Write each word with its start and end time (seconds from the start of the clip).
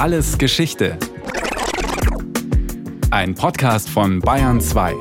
Alles 0.00 0.38
Geschichte. 0.38 0.96
Ein 3.10 3.34
Podcast 3.34 3.90
von 3.90 4.20
Bayern 4.20 4.58
2. 4.58 4.94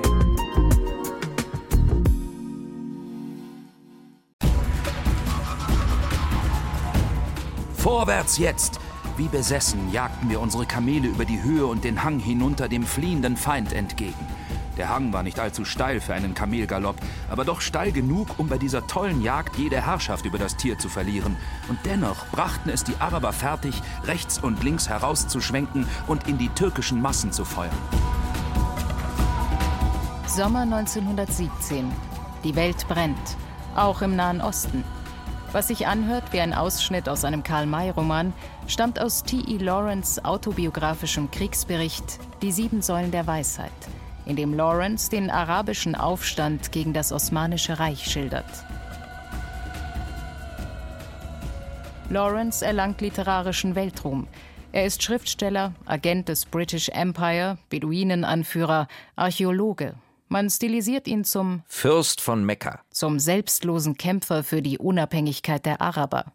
Vorwärts 7.77 8.39
jetzt! 8.39 8.81
Wie 9.15 9.29
besessen 9.29 9.89
jagten 9.93 10.29
wir 10.29 10.41
unsere 10.41 10.65
Kamele 10.65 11.07
über 11.07 11.23
die 11.23 11.41
Höhe 11.41 11.65
und 11.65 11.85
den 11.85 12.03
Hang 12.03 12.19
hinunter 12.19 12.67
dem 12.67 12.83
fliehenden 12.83 13.37
Feind 13.37 13.71
entgegen. 13.71 14.27
Der 14.79 14.87
Hang 14.87 15.11
war 15.11 15.23
nicht 15.23 15.41
allzu 15.41 15.65
steil 15.65 15.99
für 15.99 16.13
einen 16.13 16.33
Kamelgalopp, 16.33 16.95
aber 17.29 17.43
doch 17.43 17.59
steil 17.59 17.91
genug, 17.91 18.39
um 18.39 18.47
bei 18.47 18.57
dieser 18.57 18.87
tollen 18.87 19.21
Jagd 19.21 19.57
jede 19.57 19.85
Herrschaft 19.85 20.25
über 20.25 20.37
das 20.37 20.55
Tier 20.55 20.79
zu 20.79 20.87
verlieren. 20.87 21.35
Und 21.67 21.79
dennoch 21.83 22.25
brachten 22.27 22.69
es 22.69 22.85
die 22.85 22.95
Araber 22.97 23.33
fertig, 23.33 23.81
rechts 24.05 24.39
und 24.39 24.63
links 24.63 24.87
herauszuschwenken 24.87 25.85
und 26.07 26.29
in 26.29 26.37
die 26.37 26.47
türkischen 26.47 27.01
Massen 27.01 27.33
zu 27.33 27.43
feuern. 27.43 27.75
Sommer 30.27 30.61
1917. 30.61 31.91
Die 32.45 32.55
Welt 32.55 32.87
brennt, 32.87 33.17
auch 33.75 34.01
im 34.01 34.15
Nahen 34.15 34.39
Osten. 34.39 34.85
Was 35.51 35.67
sich 35.67 35.87
anhört 35.87 36.31
wie 36.31 36.39
ein 36.39 36.53
Ausschnitt 36.53 37.09
aus 37.09 37.25
einem 37.25 37.43
Karl-May-Roman, 37.43 38.31
stammt 38.65 38.97
aus 38.97 39.23
T.E. 39.23 39.57
Lawrence 39.57 40.23
autobiografischem 40.23 41.29
Kriegsbericht 41.31 42.19
Die 42.41 42.53
sieben 42.53 42.81
Säulen 42.81 43.11
der 43.11 43.27
Weisheit 43.27 43.73
in 44.29 44.35
dem 44.35 44.53
Lawrence 44.53 45.09
den 45.09 45.31
arabischen 45.31 45.95
Aufstand 45.95 46.71
gegen 46.71 46.93
das 46.93 47.11
Osmanische 47.11 47.79
Reich 47.79 48.09
schildert. 48.09 48.45
Lawrence 52.09 52.63
erlangt 52.63 53.01
literarischen 53.01 53.75
Weltruhm. 53.75 54.27
Er 54.71 54.85
ist 54.85 55.01
Schriftsteller, 55.01 55.73
Agent 55.85 56.29
des 56.29 56.45
British 56.45 56.89
Empire, 56.89 57.57
Beduinenanführer, 57.69 58.87
Archäologe. 59.15 59.95
Man 60.27 60.47
stilisiert 60.49 61.07
ihn 61.07 61.23
zum 61.23 61.63
Fürst 61.67 62.21
von 62.21 62.45
Mekka, 62.45 62.81
zum 62.91 63.19
selbstlosen 63.19 63.97
Kämpfer 63.97 64.43
für 64.43 64.61
die 64.61 64.77
Unabhängigkeit 64.77 65.65
der 65.65 65.81
Araber. 65.81 66.25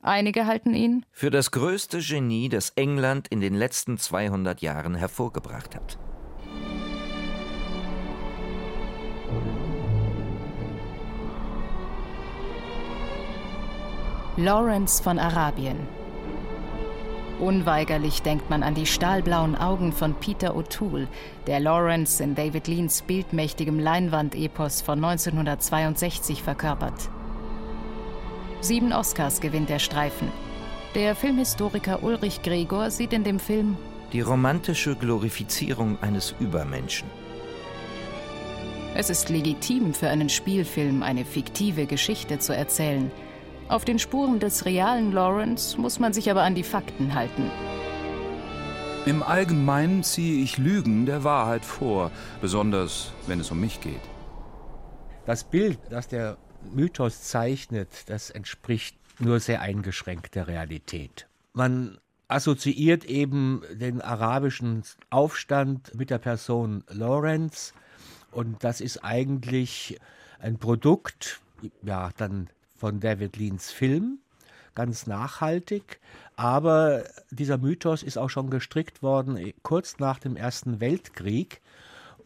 Einige 0.00 0.46
halten 0.46 0.74
ihn 0.74 1.04
für 1.10 1.30
das 1.30 1.50
größte 1.50 1.98
Genie, 1.98 2.48
das 2.48 2.70
England 2.70 3.28
in 3.28 3.40
den 3.40 3.54
letzten 3.54 3.98
200 3.98 4.60
Jahren 4.60 4.94
hervorgebracht 4.94 5.74
hat. 5.74 5.98
Lawrence 14.38 15.02
von 15.02 15.18
Arabien. 15.18 15.76
Unweigerlich 17.38 18.22
denkt 18.22 18.48
man 18.48 18.62
an 18.62 18.74
die 18.74 18.86
stahlblauen 18.86 19.54
Augen 19.54 19.92
von 19.92 20.14
Peter 20.14 20.56
O'Toole, 20.56 21.06
der 21.46 21.60
Lawrence 21.60 22.22
in 22.22 22.34
David 22.34 22.66
Leans 22.66 23.02
bildmächtigem 23.02 23.78
Leinwandepos 23.78 24.80
von 24.80 25.04
1962 25.04 26.42
verkörpert. 26.42 27.10
Sieben 28.62 28.94
Oscars 28.94 29.42
gewinnt 29.42 29.68
der 29.68 29.80
Streifen. 29.80 30.28
Der 30.94 31.14
Filmhistoriker 31.14 32.02
Ulrich 32.02 32.40
Gregor 32.40 32.90
sieht 32.90 33.12
in 33.12 33.24
dem 33.24 33.38
Film 33.38 33.76
die 34.14 34.22
romantische 34.22 34.96
Glorifizierung 34.96 35.98
eines 36.00 36.34
Übermenschen. 36.40 37.10
Es 38.94 39.10
ist 39.10 39.28
legitim 39.28 39.92
für 39.92 40.08
einen 40.08 40.30
Spielfilm 40.30 41.02
eine 41.02 41.26
fiktive 41.26 41.84
Geschichte 41.84 42.38
zu 42.38 42.56
erzählen– 42.56 43.10
auf 43.72 43.84
den 43.86 43.98
Spuren 43.98 44.38
des 44.38 44.66
realen 44.66 45.12
Lawrence 45.12 45.80
muss 45.80 45.98
man 45.98 46.12
sich 46.12 46.30
aber 46.30 46.42
an 46.42 46.54
die 46.54 46.62
Fakten 46.62 47.14
halten. 47.14 47.50
Im 49.06 49.22
Allgemeinen 49.22 50.02
ziehe 50.02 50.44
ich 50.44 50.58
Lügen 50.58 51.06
der 51.06 51.24
Wahrheit 51.24 51.64
vor, 51.64 52.10
besonders 52.40 53.12
wenn 53.26 53.40
es 53.40 53.50
um 53.50 53.60
mich 53.60 53.80
geht. 53.80 54.00
Das 55.24 55.42
Bild, 55.42 55.78
das 55.90 56.06
der 56.06 56.36
Mythos 56.72 57.22
zeichnet, 57.22 57.88
das 58.06 58.30
entspricht 58.30 58.96
nur 59.18 59.40
sehr 59.40 59.62
eingeschränkt 59.62 60.34
der 60.34 60.46
Realität. 60.48 61.26
Man 61.54 61.98
assoziiert 62.28 63.04
eben 63.06 63.62
den 63.72 64.00
arabischen 64.00 64.84
Aufstand 65.10 65.94
mit 65.94 66.10
der 66.10 66.18
Person 66.18 66.84
Lawrence 66.88 67.72
und 68.30 68.62
das 68.64 68.80
ist 68.80 69.02
eigentlich 69.02 69.98
ein 70.38 70.58
Produkt, 70.58 71.40
ja, 71.82 72.10
dann 72.16 72.48
von 72.82 72.98
David 72.98 73.36
Leans 73.36 73.70
Film, 73.70 74.18
ganz 74.74 75.06
nachhaltig. 75.06 76.00
Aber 76.34 77.04
dieser 77.30 77.56
Mythos 77.56 78.02
ist 78.02 78.18
auch 78.18 78.28
schon 78.28 78.50
gestrickt 78.50 79.04
worden 79.04 79.36
eh, 79.36 79.54
kurz 79.62 80.00
nach 80.00 80.18
dem 80.18 80.34
Ersten 80.34 80.80
Weltkrieg. 80.80 81.60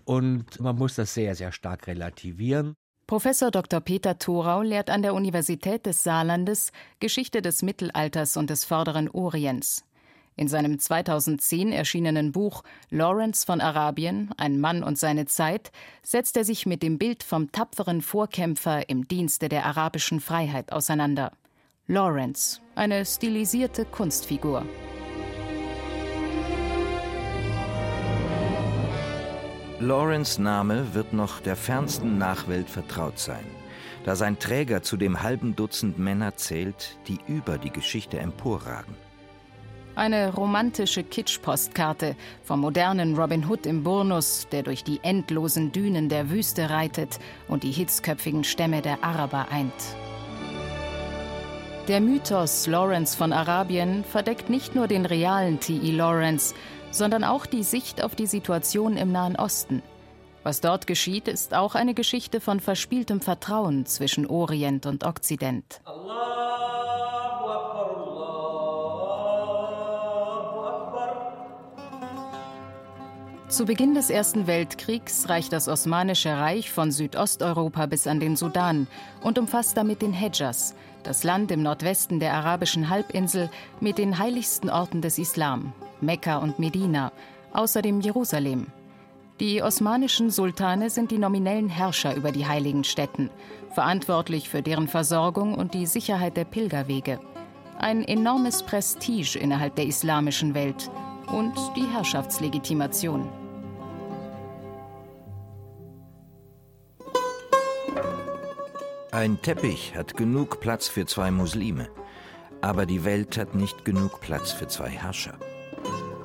Und 0.07 0.59
man 0.59 0.77
muss 0.77 0.95
das 0.95 1.13
sehr, 1.13 1.35
sehr 1.35 1.53
stark 1.53 1.87
relativieren. 1.87 2.75
Professor 3.07 3.51
Dr. 3.51 3.83
Peter 3.83 4.19
Thorau 4.19 4.63
lehrt 4.63 4.89
an 4.89 5.03
der 5.03 5.13
Universität 5.13 5.85
des 5.85 6.03
Saarlandes 6.03 6.73
Geschichte 7.01 7.43
des 7.43 7.61
Mittelalters 7.61 8.39
und 8.39 8.49
des 8.49 8.65
Vorderen 8.65 9.11
Orients. 9.11 9.85
In 10.39 10.49
seinem 10.49 10.79
2010 10.79 11.73
erschienenen 11.73 12.31
Buch 12.31 12.63
Lawrence 12.91 13.47
von 13.47 13.63
Arabien, 13.63 14.31
ein 14.37 14.61
Mann 14.61 14.83
und 14.83 14.99
seine 14.99 15.25
Zeit, 15.25 15.73
setzt 16.03 16.37
er 16.37 16.45
sich 16.45 16.67
mit 16.67 16.83
dem 16.83 16.99
Bild 16.99 17.23
vom 17.23 17.51
tapferen 17.53 18.03
Vorkämpfer 18.03 18.91
im 18.91 19.09
Dienste 19.09 19.49
der 19.49 19.65
arabischen 19.65 20.21
Freiheit 20.21 20.73
auseinander. 20.73 21.33
Lawrence, 21.87 22.61
eine 22.75 23.07
stilisierte 23.07 23.87
Kunstfigur. 23.87 24.67
Lawrence 29.81 30.43
Name 30.43 30.95
wird 30.95 31.15
noch 31.15 31.41
der 31.41 31.57
fernsten 31.57 32.19
Nachwelt 32.19 32.69
vertraut 32.69 33.19
sein, 33.19 33.47
da 34.05 34.17
sein 34.17 34.39
Träger 34.39 34.83
zu 34.83 34.99
dem 34.99 35.23
halben 35.23 35.57
Dutzend 35.57 35.99
Männer 35.99 36.37
zählt, 36.37 36.99
die 37.09 37.21
über 37.27 37.57
die 37.57 37.71
Geschichte 37.71 38.19
emporragen. 38.19 39.06
Eine 39.97 40.35
romantische 40.35 41.03
Kitsch-Postkarte 41.03 42.17
vom 42.45 42.61
modernen 42.61 43.17
Robin 43.17 43.49
Hood 43.49 43.65
im 43.65 43.83
Burnus, 43.83 44.47
der 44.53 44.63
durch 44.63 44.85
die 44.85 45.01
endlosen 45.03 45.73
Dünen 45.73 46.11
der 46.11 46.29
Wüste 46.29 46.69
reitet 46.69 47.19
und 47.49 47.63
die 47.63 47.71
hitzköpfigen 47.71 48.45
Stämme 48.45 48.83
der 48.83 49.03
Araber 49.03 49.47
eint. 49.51 49.73
Der 51.89 52.03
Mythos 52.03 52.67
Lawrence 52.67 53.17
von 53.17 53.33
Arabien 53.33 54.05
verdeckt 54.05 54.51
nicht 54.51 54.75
nur 54.75 54.87
den 54.87 55.07
realen 55.07 55.61
T.E. 55.61 55.93
Lawrence, 55.93 56.55
sondern 56.91 57.25
auch 57.25 57.47
die 57.47 57.63
Sicht 57.63 58.05
auf 58.05 58.15
die 58.15 58.27
Situation 58.27 58.99
im 58.99 59.13
Nahen 59.13 59.37
Osten. 59.37 59.83
Was 60.43 60.61
dort 60.61 60.87
geschieht, 60.87 61.27
ist 61.27 61.55
auch 61.55 61.75
eine 61.75 61.95
Geschichte 61.95 62.43
von 62.43 62.61
verspieltem 62.61 63.23
Vertrauen 63.23 63.87
zwischen 63.87 64.27
Orient 64.27 64.85
und 64.85 65.05
Okzident. 65.05 65.81
Allah. 65.87 66.36
Zu 73.49 73.65
Beginn 73.65 73.95
des 73.95 74.11
Ersten 74.11 74.49
Weltkriegs 74.49 75.29
reicht 75.29 75.53
das 75.53 75.69
Osmanische 75.69 76.31
Reich 76.31 76.73
von 76.73 76.91
Südosteuropa 76.91 77.87
bis 77.87 78.09
an 78.09 78.19
den 78.19 78.35
Sudan 78.35 78.89
und 79.23 79.39
umfasst 79.39 79.77
damit 79.77 80.03
den 80.03 80.13
Hedjas, 80.13 80.75
das 81.05 81.23
Land 81.23 81.53
im 81.53 81.63
Nordwesten 81.63 82.19
der 82.19 82.35
arabischen 82.35 82.91
Halbinsel 82.91 83.49
mit 83.79 83.99
den 83.99 84.19
heiligsten 84.19 84.69
Orten 84.69 85.01
des 85.01 85.19
Islam, 85.19 85.73
Mekka 86.01 86.39
und 86.39 86.59
Medina, 86.59 87.13
außerdem 87.53 88.01
Jerusalem. 88.01 88.67
Die 89.39 89.63
osmanischen 89.63 90.31
Sultane 90.31 90.91
sind 90.91 91.13
die 91.13 91.19
nominellen 91.19 91.69
Herrscher 91.69 92.17
über 92.17 92.33
die 92.33 92.47
heiligen 92.47 92.83
Städten, 92.83 93.31
verantwortlich 93.71 94.49
für 94.49 94.63
deren 94.63 94.89
Versorgung 94.89 95.55
und 95.55 95.73
die 95.73 95.87
Sicherheit 95.87 96.37
der 96.37 96.47
Pilgerwege. 96.47 97.21
Ein 97.79 98.03
enormes 98.03 98.65
Prestige 98.65 99.39
innerhalb 99.39 99.77
der 99.77 99.87
islamischen 99.87 100.55
Welt– 100.55 100.91
und 101.29 101.55
die 101.77 101.87
Herrschaftslegitimation. 101.87 103.29
Ein 109.13 109.41
Teppich 109.41 109.95
hat 109.97 110.17
genug 110.17 110.61
Platz 110.61 110.89
für 110.89 111.07
zwei 111.07 111.31
Muslime, 111.31 111.89
aber 112.61 112.85
die 112.85 113.05
Welt 113.05 113.39
hat 113.39 113.55
nicht 113.55 113.85
genug 113.85 114.21
Platz 114.21 114.53
für 114.53 114.69
zwei 114.69 114.91
Herrscher. 114.91 115.39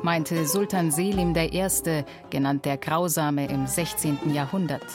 Meinte 0.03 0.45
Sultan 0.45 0.92
Selim 0.92 1.36
I., 1.36 2.03
genannt 2.30 2.65
der 2.65 2.77
Grausame 2.77 3.45
im 3.48 3.68
16. 3.68 4.33
Jahrhundert. 4.33 4.86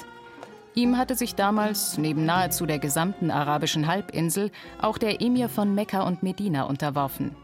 Ihm 0.75 0.99
hatte 0.99 1.15
sich 1.15 1.37
damals, 1.37 1.97
neben 1.97 2.27
nahezu 2.27 2.67
der 2.67 2.79
gesamten 2.79 3.31
arabischen 3.31 3.87
Halbinsel, 3.87 4.51
auch 4.79 4.99
der 4.99 5.23
Emir 5.23 5.49
von 5.49 5.75
Mekka 5.75 6.03
und 6.03 6.23
Medina 6.23 6.65
unterworfen. 6.65 7.35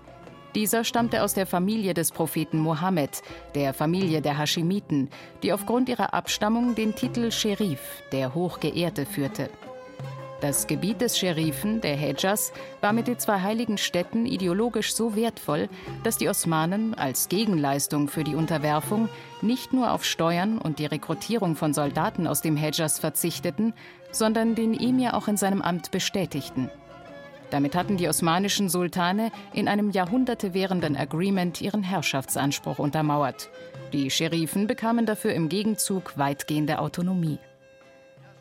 Dieser 0.54 0.84
stammte 0.84 1.22
aus 1.22 1.32
der 1.32 1.46
Familie 1.46 1.94
des 1.94 2.12
Propheten 2.12 2.58
Mohammed, 2.58 3.22
der 3.54 3.72
Familie 3.72 4.20
der 4.20 4.36
Haschimiten, 4.36 5.08
die 5.42 5.52
aufgrund 5.52 5.88
ihrer 5.88 6.12
Abstammung 6.12 6.74
den 6.74 6.94
Titel 6.94 7.30
Scherif, 7.30 7.80
der 8.12 8.34
Hochgeehrte, 8.34 9.06
führte. 9.06 9.48
Das 10.42 10.66
Gebiet 10.66 11.00
des 11.00 11.16
Scherifen, 11.16 11.80
der 11.80 11.94
Hedjas, 11.94 12.52
war 12.80 12.92
mit 12.92 13.06
den 13.06 13.18
zwei 13.18 13.40
heiligen 13.40 13.78
Städten 13.78 14.26
ideologisch 14.26 14.92
so 14.92 15.14
wertvoll, 15.14 15.68
dass 16.02 16.18
die 16.18 16.28
Osmanen 16.28 16.94
als 16.94 17.28
Gegenleistung 17.28 18.08
für 18.08 18.24
die 18.24 18.34
Unterwerfung 18.34 19.08
nicht 19.40 19.72
nur 19.72 19.92
auf 19.92 20.04
Steuern 20.04 20.58
und 20.58 20.80
die 20.80 20.86
Rekrutierung 20.86 21.54
von 21.54 21.72
Soldaten 21.72 22.26
aus 22.26 22.40
dem 22.40 22.56
Hedjas 22.56 22.98
verzichteten, 22.98 23.72
sondern 24.10 24.56
den 24.56 24.74
Emir 24.74 25.14
auch 25.14 25.28
in 25.28 25.36
seinem 25.36 25.62
Amt 25.62 25.92
bestätigten. 25.92 26.70
Damit 27.52 27.76
hatten 27.76 27.98
die 27.98 28.08
osmanischen 28.08 28.70
Sultane 28.70 29.30
in 29.52 29.68
einem 29.68 29.90
Jahrhunderte 29.90 30.54
währenden 30.54 30.96
Agreement 30.96 31.60
ihren 31.60 31.82
Herrschaftsanspruch 31.82 32.78
untermauert. 32.78 33.50
Die 33.92 34.08
Scherifen 34.10 34.66
bekamen 34.66 35.04
dafür 35.04 35.34
im 35.34 35.50
Gegenzug 35.50 36.16
weitgehende 36.16 36.78
Autonomie. 36.78 37.38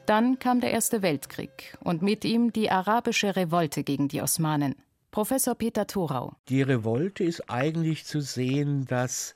Dann 0.05 0.39
kam 0.39 0.61
der 0.61 0.71
Erste 0.71 1.01
Weltkrieg 1.01 1.77
und 1.83 2.01
mit 2.01 2.23
ihm 2.23 2.53
die 2.53 2.71
arabische 2.71 3.35
Revolte 3.35 3.83
gegen 3.83 4.07
die 4.07 4.21
Osmanen. 4.21 4.75
Professor 5.11 5.55
Peter 5.55 5.87
Thorau. 5.87 6.31
Die 6.47 6.61
Revolte 6.61 7.25
ist 7.25 7.49
eigentlich 7.49 8.05
zu 8.05 8.21
sehen, 8.21 8.85
dass 8.85 9.35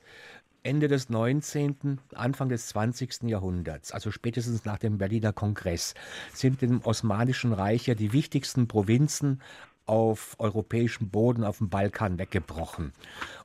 Ende 0.66 0.88
des 0.88 1.08
19., 1.08 2.00
Anfang 2.14 2.48
des 2.48 2.66
20. 2.68 3.22
Jahrhunderts, 3.22 3.92
also 3.92 4.10
spätestens 4.10 4.64
nach 4.64 4.78
dem 4.78 4.98
Berliner 4.98 5.32
Kongress, 5.32 5.94
sind 6.34 6.62
im 6.62 6.82
Osmanischen 6.82 7.52
Reich 7.52 7.86
ja 7.86 7.94
die 7.94 8.12
wichtigsten 8.12 8.66
Provinzen 8.66 9.40
auf 9.86 10.34
europäischem 10.38 11.08
Boden 11.08 11.44
auf 11.44 11.58
dem 11.58 11.68
Balkan 11.68 12.18
weggebrochen. 12.18 12.92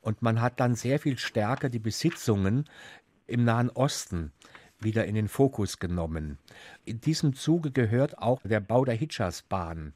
Und 0.02 0.24
man 0.24 0.42
hat 0.42 0.60
dann 0.60 0.74
sehr 0.74 1.00
viel 1.00 1.20
stärker 1.20 1.70
die 1.70 1.80
Besitzungen 1.80 2.68
im 3.28 3.44
Nahen 3.44 3.70
Osten 3.70 4.32
wieder 4.80 5.06
in 5.06 5.14
den 5.14 5.28
Fokus 5.28 5.78
genommen. 5.78 6.40
In 6.86 7.02
diesem 7.02 7.36
Zuge 7.36 7.70
gehört 7.70 8.18
auch 8.18 8.42
der 8.42 8.60
Bau 8.60 8.84
der 8.84 8.96
Hijaz-Bahn. 8.96 9.94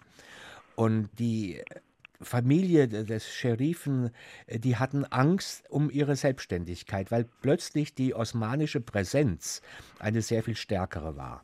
Und 0.75 1.09
die 1.17 1.63
Familie 2.21 2.87
des 2.87 3.27
Scherifen, 3.27 4.11
die 4.49 4.77
hatten 4.77 5.05
Angst 5.05 5.63
um 5.69 5.89
ihre 5.89 6.15
Selbstständigkeit, 6.15 7.11
weil 7.11 7.25
plötzlich 7.41 7.93
die 7.93 8.13
osmanische 8.13 8.81
Präsenz 8.81 9.61
eine 9.99 10.21
sehr 10.21 10.43
viel 10.43 10.55
stärkere 10.55 11.15
war. 11.17 11.43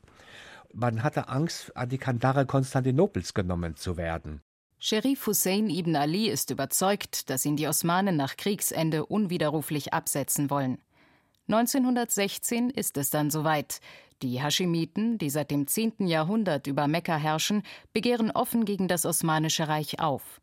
Man 0.73 1.03
hatte 1.03 1.27
Angst, 1.27 1.75
an 1.75 1.89
die 1.89 1.97
Kandare 1.97 2.45
Konstantinopels 2.45 3.33
genommen 3.33 3.75
zu 3.75 3.97
werden. 3.97 4.41
Sherif 4.79 5.27
Hussein 5.27 5.69
ibn 5.69 5.95
Ali 5.95 6.27
ist 6.27 6.49
überzeugt, 6.49 7.29
dass 7.29 7.45
ihn 7.45 7.55
die 7.55 7.67
Osmanen 7.67 8.15
nach 8.15 8.35
Kriegsende 8.35 9.05
unwiderruflich 9.05 9.93
absetzen 9.93 10.49
wollen. 10.49 10.79
1916 11.47 12.69
ist 12.69 12.97
es 12.97 13.09
dann 13.09 13.29
soweit. 13.29 13.79
Die 14.21 14.41
Haschimiten, 14.41 15.17
die 15.17 15.29
seit 15.29 15.51
dem 15.51 15.67
10. 15.67 16.07
Jahrhundert 16.07 16.67
über 16.67 16.87
Mekka 16.87 17.17
herrschen, 17.17 17.63
begehren 17.91 18.31
offen 18.31 18.65
gegen 18.65 18.87
das 18.87 19.05
Osmanische 19.05 19.67
Reich 19.67 19.99
auf. 19.99 20.41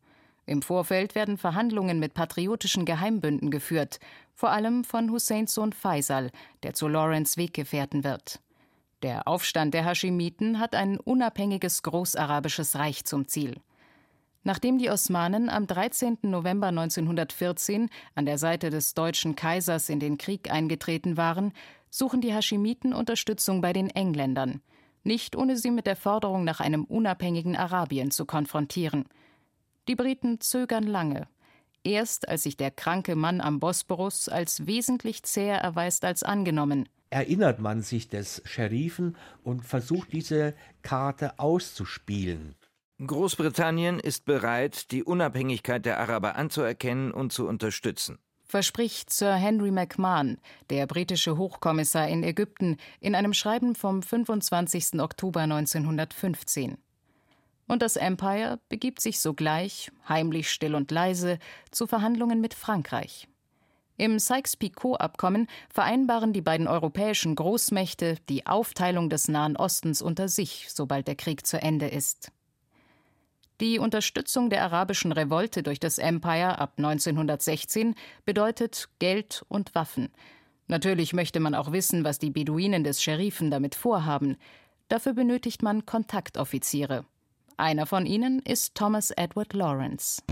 Im 0.49 0.63
Vorfeld 0.63 1.15
werden 1.15 1.37
Verhandlungen 1.37 1.99
mit 1.99 2.15
patriotischen 2.15 2.87
Geheimbünden 2.87 3.51
geführt, 3.51 4.01
vor 4.33 4.49
allem 4.49 4.83
von 4.83 5.11
Husseins 5.11 5.53
Sohn 5.53 5.75
Faisal, 5.75 6.31
der 6.63 6.73
zu 6.73 6.89
Lawrence 6.89 7.37
Weggefährten 7.37 8.03
wird. 8.03 8.41
Der 9.03 9.29
Aufstand 9.29 9.75
der 9.75 9.85
Haschimiten 9.85 10.59
hat 10.59 10.75
ein 10.75 10.99
unabhängiges 10.99 11.83
großarabisches 11.83 12.77
Reich 12.77 13.05
zum 13.05 13.29
Ziel. 13.29 13.61
Nachdem 14.43 14.79
die 14.79 14.89
Osmanen 14.89 15.51
am 15.51 15.67
13. 15.67 16.17
November 16.23 16.69
1914 16.69 17.91
an 18.15 18.25
der 18.25 18.39
Seite 18.39 18.71
des 18.71 18.95
deutschen 18.95 19.37
Kaisers 19.37 19.91
in 19.91 20.01
den 20.01 20.17
Krieg 20.17 20.51
eingetreten 20.51 21.19
waren, 21.19 21.53
suchen 21.91 22.23
die 22.23 22.33
Haschimiten 22.33 22.95
Unterstützung 22.95 23.61
bei 23.61 23.75
den 23.75 23.91
Engländern, 23.91 24.63
nicht 25.05 25.37
ohne 25.37 25.59
sie 25.59 25.71
mit 25.71 25.87
der 25.87 25.97
Forderung 25.97 26.45
nach 26.45 26.61
einem 26.61 26.85
unabhängigen 26.85 27.55
Arabien 27.55 28.11
zu 28.11 28.25
konfrontieren. 28.25 29.05
Die 29.89 29.97
Briten 29.97 30.41
zögern 30.41 30.85
lange. 30.85 31.29
Erst 31.83 32.29
als 32.29 32.43
sich 32.43 32.59
der 32.59 32.71
kranke 32.71 33.17
Mann 33.17 33.41
am 33.41 33.59
Bosporus 33.59 34.29
als 34.29 34.67
wesentlich 34.67 35.23
zäher 35.23 35.59
erweist 35.59 36.05
als 36.05 36.23
angenommen, 36.23 36.89
erinnert 37.11 37.59
man 37.59 37.81
sich 37.81 38.09
des 38.09 38.43
Scherifen 38.45 39.17
und 39.43 39.65
versucht 39.65 40.13
diese 40.13 40.55
Karte 40.83 41.39
auszuspielen. 41.39 42.55
Großbritannien 43.05 43.99
ist 44.01 44.27
bereit, 44.27 44.91
die 44.91 45.05
Unabhängigkeit 45.05 45.87
der 45.87 46.01
Araber 46.01 46.37
anzuerkennen 46.37 47.13
und 47.13 47.33
zu 47.33 47.49
unterstützen. 47.49 48.19
Verspricht 48.45 49.11
Sir 49.11 49.35
Henry 49.35 49.71
McMahon, 49.71 50.39
der 50.69 50.87
britische 50.87 51.37
Hochkommissar 51.39 52.09
in 52.09 52.23
Ägypten, 52.23 52.77
in 53.01 53.15
einem 53.15 53.35
Schreiben 53.35 53.75
vom 53.75 54.03
25. 54.03 55.01
Oktober 55.01 55.41
1915. 55.41 56.79
Und 57.69 57.83
das 57.83 57.97
Empire 57.97 58.59
begibt 58.69 59.01
sich 59.01 59.21
sogleich, 59.21 59.93
heimlich 60.09 60.51
still 60.51 60.75
und 60.75 60.91
leise, 60.91 61.39
zu 61.71 61.87
Verhandlungen 61.87 62.41
mit 62.41 62.55
Frankreich. 62.55 63.29
Im 63.99 64.19
Sykes-Picot-Abkommen 64.19 65.49
vereinbaren 65.69 66.33
die 66.33 66.41
beiden 66.41 66.67
europäischen 66.67 67.35
Großmächte 67.35 68.17
die 68.29 68.47
Aufteilung 68.47 69.11
des 69.11 69.29
Nahen 69.29 69.57
Ostens 69.57 70.01
unter 70.01 70.29
sich, 70.29 70.69
sobald 70.71 71.09
der 71.09 71.17
Krieg 71.17 71.47
zu 71.47 71.61
Ende 71.61 71.89
ist. 71.89 72.33
Die 73.61 73.81
Unterstützung 73.81 74.51
der 74.51 74.63
arabischen 74.63 75.11
Revolte 75.11 75.65
durch 75.65 75.81
das 75.81 75.99
Empire 75.99 76.59
ab 76.59 76.75
1916 76.77 77.97
bedeutet 78.25 78.89
Geld 79.01 79.45
und 79.49 79.75
Waffen. 79.75 80.11
Natürlich 80.69 81.13
möchte 81.13 81.41
man 81.41 81.57
auch 81.57 81.73
wissen, 81.73 82.05
was 82.05 82.21
die 82.21 82.31
Beduinen 82.31 82.85
des 82.85 83.03
Scherifen 83.03 83.51
damit 83.51 83.75
vorhaben. 83.75 84.37
Dafür 84.89 85.13
benötigt 85.13 85.63
man 85.63 85.87
Kontaktoffiziere. 85.87 87.05
Einer 87.61 87.87
von 87.87 88.07
ihnen 88.07 88.39
ist 88.39 88.77
Thomas 88.77 89.11
Edward 89.11 89.53
Lawrence. 89.53 90.23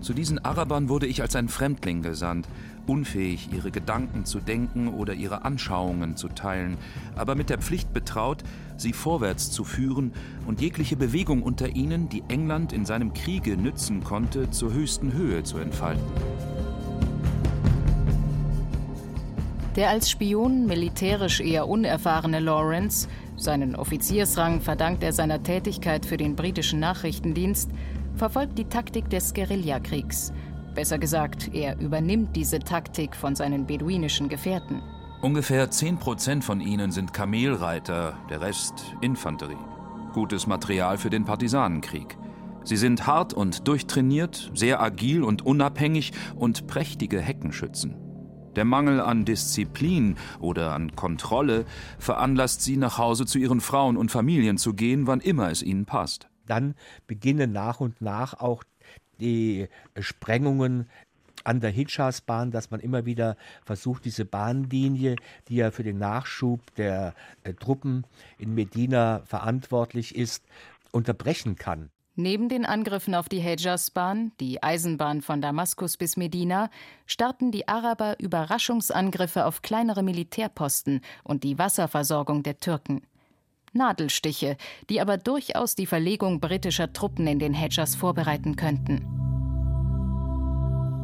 Zu 0.00 0.14
diesen 0.14 0.42
Arabern 0.42 0.88
wurde 0.88 1.06
ich 1.06 1.20
als 1.20 1.36
ein 1.36 1.50
Fremdling 1.50 2.00
gesandt, 2.00 2.48
unfähig, 2.86 3.50
ihre 3.52 3.70
Gedanken 3.70 4.24
zu 4.24 4.40
denken 4.40 4.88
oder 4.88 5.12
ihre 5.12 5.44
Anschauungen 5.44 6.16
zu 6.16 6.28
teilen, 6.28 6.78
aber 7.14 7.34
mit 7.34 7.50
der 7.50 7.58
Pflicht 7.58 7.92
betraut, 7.92 8.42
sie 8.78 8.94
vorwärts 8.94 9.50
zu 9.50 9.64
führen 9.64 10.14
und 10.46 10.62
jegliche 10.62 10.96
Bewegung 10.96 11.42
unter 11.42 11.68
ihnen, 11.68 12.08
die 12.08 12.22
England 12.28 12.72
in 12.72 12.86
seinem 12.86 13.12
Kriege 13.12 13.58
nützen 13.58 14.02
konnte, 14.02 14.50
zur 14.50 14.72
höchsten 14.72 15.12
Höhe 15.12 15.42
zu 15.42 15.58
entfalten. 15.58 16.06
Der 19.76 19.90
als 19.90 20.10
Spion 20.10 20.66
militärisch 20.66 21.40
eher 21.40 21.68
unerfahrene 21.68 22.40
Lawrence, 22.40 23.08
seinen 23.40 23.74
Offiziersrang 23.74 24.60
verdankt 24.60 25.02
er 25.02 25.12
seiner 25.12 25.42
Tätigkeit 25.42 26.06
für 26.06 26.16
den 26.16 26.36
britischen 26.36 26.80
Nachrichtendienst, 26.80 27.70
verfolgt 28.14 28.58
die 28.58 28.66
Taktik 28.66 29.08
des 29.10 29.34
Guerillakriegs. 29.34 30.32
Besser 30.74 30.98
gesagt, 30.98 31.54
er 31.54 31.78
übernimmt 31.80 32.36
diese 32.36 32.58
Taktik 32.58 33.16
von 33.16 33.34
seinen 33.34 33.66
beduinischen 33.66 34.28
Gefährten. 34.28 34.82
Ungefähr 35.22 35.70
10 35.70 35.98
Prozent 35.98 36.44
von 36.44 36.60
ihnen 36.60 36.92
sind 36.92 37.12
Kamelreiter, 37.12 38.16
der 38.30 38.40
Rest 38.40 38.94
Infanterie. 39.00 39.58
Gutes 40.14 40.46
Material 40.46 40.96
für 40.96 41.10
den 41.10 41.24
Partisanenkrieg. 41.24 42.16
Sie 42.64 42.76
sind 42.76 43.06
hart 43.06 43.32
und 43.32 43.68
durchtrainiert, 43.68 44.50
sehr 44.54 44.82
agil 44.82 45.22
und 45.22 45.44
unabhängig 45.44 46.12
und 46.36 46.66
prächtige 46.66 47.20
Heckenschützen. 47.20 48.09
Der 48.56 48.64
Mangel 48.64 49.00
an 49.00 49.24
Disziplin 49.24 50.16
oder 50.40 50.72
an 50.72 50.96
Kontrolle 50.96 51.64
veranlasst 51.98 52.62
sie, 52.62 52.76
nach 52.76 52.98
Hause 52.98 53.26
zu 53.26 53.38
ihren 53.38 53.60
Frauen 53.60 53.96
und 53.96 54.10
Familien 54.10 54.58
zu 54.58 54.74
gehen, 54.74 55.06
wann 55.06 55.20
immer 55.20 55.50
es 55.50 55.62
ihnen 55.62 55.86
passt. 55.86 56.28
Dann 56.46 56.74
beginnen 57.06 57.52
nach 57.52 57.80
und 57.80 58.00
nach 58.00 58.34
auch 58.34 58.64
die 59.20 59.68
Sprengungen 59.98 60.88
an 61.44 61.60
der 61.60 61.70
Hijaz-Bahn, 61.70 62.50
dass 62.50 62.70
man 62.70 62.80
immer 62.80 63.06
wieder 63.06 63.36
versucht, 63.64 64.04
diese 64.04 64.24
Bahnlinie, 64.24 65.16
die 65.48 65.56
ja 65.56 65.70
für 65.70 65.84
den 65.84 65.98
Nachschub 65.98 66.60
der 66.74 67.14
äh, 67.44 67.54
Truppen 67.54 68.04
in 68.38 68.54
Medina 68.54 69.22
verantwortlich 69.24 70.14
ist, 70.16 70.44
unterbrechen 70.90 71.56
kann. 71.56 71.90
Neben 72.20 72.50
den 72.50 72.66
Angriffen 72.66 73.14
auf 73.14 73.30
die 73.30 73.40
Hejaz-Bahn, 73.40 74.32
die 74.40 74.62
Eisenbahn 74.62 75.22
von 75.22 75.40
Damaskus 75.40 75.96
bis 75.96 76.18
Medina, 76.18 76.68
starten 77.06 77.50
die 77.50 77.66
Araber 77.66 78.20
Überraschungsangriffe 78.20 79.46
auf 79.46 79.62
kleinere 79.62 80.02
Militärposten 80.02 81.00
und 81.24 81.44
die 81.44 81.58
Wasserversorgung 81.58 82.42
der 82.42 82.58
Türken. 82.58 83.00
Nadelstiche, 83.72 84.58
die 84.90 85.00
aber 85.00 85.16
durchaus 85.16 85.76
die 85.76 85.86
Verlegung 85.86 86.40
britischer 86.40 86.92
Truppen 86.92 87.26
in 87.26 87.38
den 87.38 87.54
Hedgers 87.54 87.94
vorbereiten 87.94 88.54
könnten. 88.54 89.00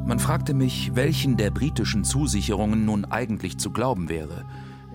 Man 0.07 0.19
fragte 0.19 0.53
mich, 0.53 0.95
welchen 0.95 1.39
der 1.39 1.51
britischen 1.51 2.05
Zusicherungen 2.05 2.85
nun 2.85 3.07
eigentlich 3.07 3.57
zu 3.57 3.71
glauben 3.71 4.11
wäre. 4.11 4.45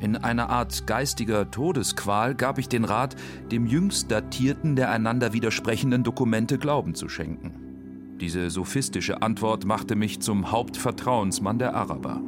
In 0.02 0.18
einer 0.18 0.50
Art 0.50 0.88
geistiger 0.88 1.52
Todesqual 1.52 2.34
gab 2.34 2.58
ich 2.58 2.68
den 2.68 2.86
Rat, 2.86 3.16
dem 3.52 3.68
jüngst 3.68 4.10
datierten 4.10 4.76
der 4.76 4.90
einander 4.90 5.32
widersprechenden 5.32 6.04
Dokumente 6.04 6.58
Glauben 6.58 6.96
zu 6.96 7.08
schenken. 7.08 8.18
Diese 8.20 8.50
sophistische 8.50 9.22
Antwort 9.22 9.66
machte 9.66 9.96
mich 9.96 10.20
zum 10.20 10.52
Hauptvertrauensmann 10.52 11.60
der 11.60 11.76
Araber. 11.76 12.20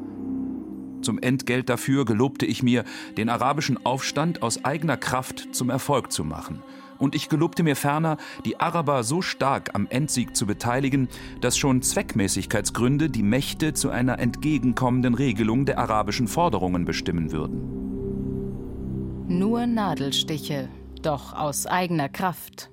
Zum 1.01 1.17
Entgelt 1.17 1.67
dafür 1.67 2.05
gelobte 2.05 2.45
ich 2.45 2.61
mir, 2.61 2.83
den 3.17 3.27
arabischen 3.27 3.83
Aufstand 3.83 4.43
aus 4.43 4.63
eigener 4.63 4.95
Kraft 4.95 5.49
zum 5.51 5.71
Erfolg 5.71 6.11
zu 6.11 6.23
machen. 6.23 6.61
Und 7.03 7.15
ich 7.15 7.27
gelobte 7.27 7.63
mir 7.63 7.75
ferner, 7.75 8.15
die 8.45 8.61
Araber 8.61 9.03
so 9.03 9.21
stark 9.21 9.71
am 9.73 9.87
Endsieg 9.89 10.37
zu 10.37 10.45
beteiligen, 10.45 11.09
dass 11.41 11.57
schon 11.57 11.81
Zweckmäßigkeitsgründe 11.81 13.09
die 13.09 13.23
Mächte 13.23 13.73
zu 13.73 13.89
einer 13.89 14.19
entgegenkommenden 14.19 15.13
Regelung 15.13 15.65
der 15.65 15.79
arabischen 15.79 16.29
Forderungen 16.29 16.85
bestimmen 16.85 17.33
würden. 17.33 19.27
Nur 19.27 19.65
Nadelstiche, 19.65 20.69
doch 21.01 21.33
aus 21.33 21.67
eigener 21.67 22.07
Kraft. 22.07 22.69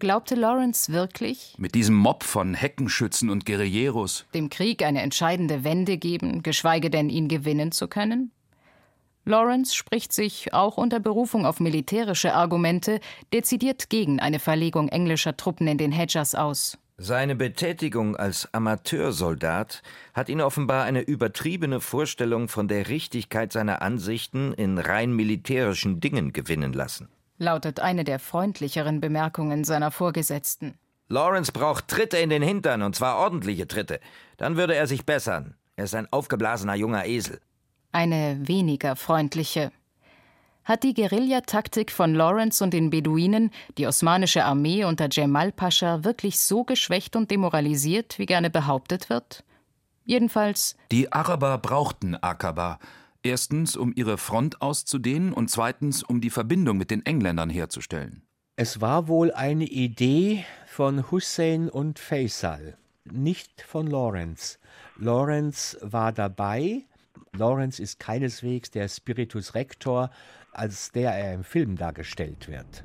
Glaubte 0.00 0.34
Lawrence 0.34 0.92
wirklich, 0.92 1.54
Mit 1.56 1.76
diesem 1.76 1.94
Mob 1.94 2.24
von 2.24 2.54
Heckenschützen 2.54 3.30
und 3.30 3.46
Guerilleros 3.46 4.26
dem 4.34 4.50
Krieg 4.50 4.82
eine 4.82 5.02
entscheidende 5.02 5.62
Wende 5.62 5.96
geben, 5.96 6.42
geschweige 6.42 6.90
denn 6.90 7.08
ihn 7.08 7.28
gewinnen 7.28 7.70
zu 7.70 7.86
können? 7.86 8.32
Lawrence 9.24 9.74
spricht 9.74 10.12
sich, 10.12 10.52
auch 10.52 10.76
unter 10.76 11.00
Berufung 11.00 11.46
auf 11.46 11.58
militärische 11.58 12.34
Argumente, 12.34 13.00
dezidiert 13.32 13.88
gegen 13.88 14.20
eine 14.20 14.38
Verlegung 14.38 14.88
englischer 14.88 15.36
Truppen 15.36 15.66
in 15.66 15.78
den 15.78 15.92
Hedgers 15.92 16.34
aus. 16.34 16.78
Seine 16.96 17.34
Betätigung 17.34 18.16
als 18.16 18.48
Amateursoldat 18.52 19.82
hat 20.12 20.28
ihn 20.28 20.40
offenbar 20.40 20.84
eine 20.84 21.00
übertriebene 21.00 21.80
Vorstellung 21.80 22.48
von 22.48 22.68
der 22.68 22.88
Richtigkeit 22.88 23.52
seiner 23.52 23.82
Ansichten 23.82 24.52
in 24.52 24.78
rein 24.78 25.12
militärischen 25.12 25.98
Dingen 26.00 26.32
gewinnen 26.32 26.72
lassen. 26.72 27.08
lautet 27.36 27.80
eine 27.80 28.04
der 28.04 28.20
freundlicheren 28.20 29.00
Bemerkungen 29.00 29.64
seiner 29.64 29.90
Vorgesetzten. 29.90 30.74
Lawrence 31.08 31.50
braucht 31.50 31.88
Tritte 31.88 32.18
in 32.18 32.30
den 32.30 32.42
Hintern, 32.42 32.82
und 32.82 32.94
zwar 32.94 33.16
ordentliche 33.16 33.66
Tritte. 33.66 33.98
Dann 34.36 34.56
würde 34.56 34.76
er 34.76 34.86
sich 34.86 35.04
bessern. 35.04 35.56
Er 35.76 35.84
ist 35.84 35.94
ein 35.96 36.10
aufgeblasener 36.12 36.76
junger 36.76 37.06
Esel. 37.06 37.40
Eine 37.94 38.40
weniger 38.42 38.96
freundliche. 38.96 39.70
Hat 40.64 40.82
die 40.82 40.94
Guerillataktik 40.94 41.92
von 41.92 42.12
Lawrence 42.12 42.64
und 42.64 42.74
den 42.74 42.90
Beduinen 42.90 43.52
die 43.78 43.86
osmanische 43.86 44.44
Armee 44.44 44.82
unter 44.82 45.06
Jemal 45.08 45.52
Pascha 45.52 46.02
wirklich 46.02 46.40
so 46.40 46.64
geschwächt 46.64 47.14
und 47.14 47.30
demoralisiert, 47.30 48.18
wie 48.18 48.26
gerne 48.26 48.50
behauptet 48.50 49.10
wird? 49.10 49.44
Jedenfalls 50.04 50.74
Die 50.90 51.12
Araber 51.12 51.56
brauchten 51.58 52.16
Akaba. 52.16 52.80
Erstens, 53.22 53.76
um 53.76 53.92
ihre 53.94 54.18
Front 54.18 54.60
auszudehnen 54.60 55.32
und 55.32 55.48
zweitens, 55.48 56.02
um 56.02 56.20
die 56.20 56.30
Verbindung 56.30 56.76
mit 56.76 56.90
den 56.90 57.06
Engländern 57.06 57.48
herzustellen. 57.48 58.22
Es 58.56 58.80
war 58.80 59.06
wohl 59.06 59.32
eine 59.32 59.66
Idee 59.66 60.44
von 60.66 61.12
Hussein 61.12 61.68
und 61.68 62.00
Faisal, 62.00 62.76
nicht 63.04 63.62
von 63.62 63.86
Lawrence. 63.86 64.58
Lawrence 64.96 65.78
war 65.80 66.10
dabei. 66.10 66.82
Lawrence 67.36 67.82
ist 67.82 67.98
keineswegs 67.98 68.70
der 68.70 68.88
Spiritus 68.88 69.54
Rector, 69.54 70.10
als 70.52 70.92
der 70.92 71.12
er 71.12 71.34
im 71.34 71.44
Film 71.44 71.76
dargestellt 71.76 72.48
wird. 72.48 72.84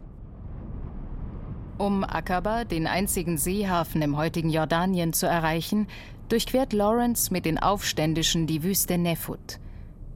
Um 1.77 2.03
Akaba, 2.03 2.65
den 2.65 2.87
einzigen 2.87 3.37
Seehafen 3.37 4.01
im 4.01 4.17
heutigen 4.17 4.49
Jordanien, 4.49 5.13
zu 5.13 5.27
erreichen, 5.27 5.87
durchquert 6.27 6.73
Lawrence 6.73 7.31
mit 7.31 7.45
den 7.45 7.57
Aufständischen 7.57 8.47
die 8.47 8.63
Wüste 8.63 8.97
Nefut. 8.97 9.59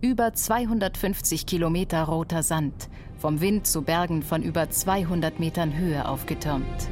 Über 0.02 0.34
250 0.34 1.46
Kilometer 1.46 2.04
roter 2.04 2.44
Sand, 2.44 2.90
vom 3.18 3.40
Wind 3.40 3.66
zu 3.66 3.84
Bergen 3.84 4.22
von 4.22 4.44
über 4.44 4.70
200 4.70 5.40
Metern 5.40 5.78
Höhe 5.78 6.06
aufgetürmt. 6.06 6.90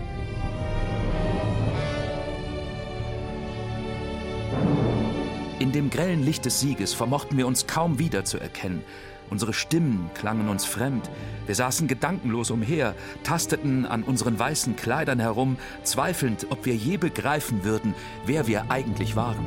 In 5.62 5.72
dem 5.72 5.92
grellen 5.92 6.24
Licht 6.24 6.46
des 6.46 6.60
Sieges 6.60 6.96
vermochten 6.96 7.38
wir 7.38 7.46
uns 7.46 7.68
kaum 7.68 8.00
wiederzuerkennen. 8.00 8.82
Unsere 9.30 9.54
Stimmen 9.54 10.10
klangen 10.16 10.50
uns 10.50 10.66
fremd. 10.66 11.08
Wir 11.46 11.54
saßen 11.54 11.88
gedankenlos 11.88 12.50
umher, 12.50 12.96
tasteten 13.24 13.86
an 13.86 14.02
unseren 14.02 14.40
weißen 14.40 14.76
Kleidern 14.76 15.20
herum, 15.20 15.58
zweifelnd, 15.84 16.48
ob 16.50 16.66
wir 16.66 16.74
je 16.74 16.98
begreifen 16.98 17.64
würden, 17.64 17.94
wer 18.26 18.48
wir 18.48 18.72
eigentlich 18.72 19.16
waren. 19.16 19.46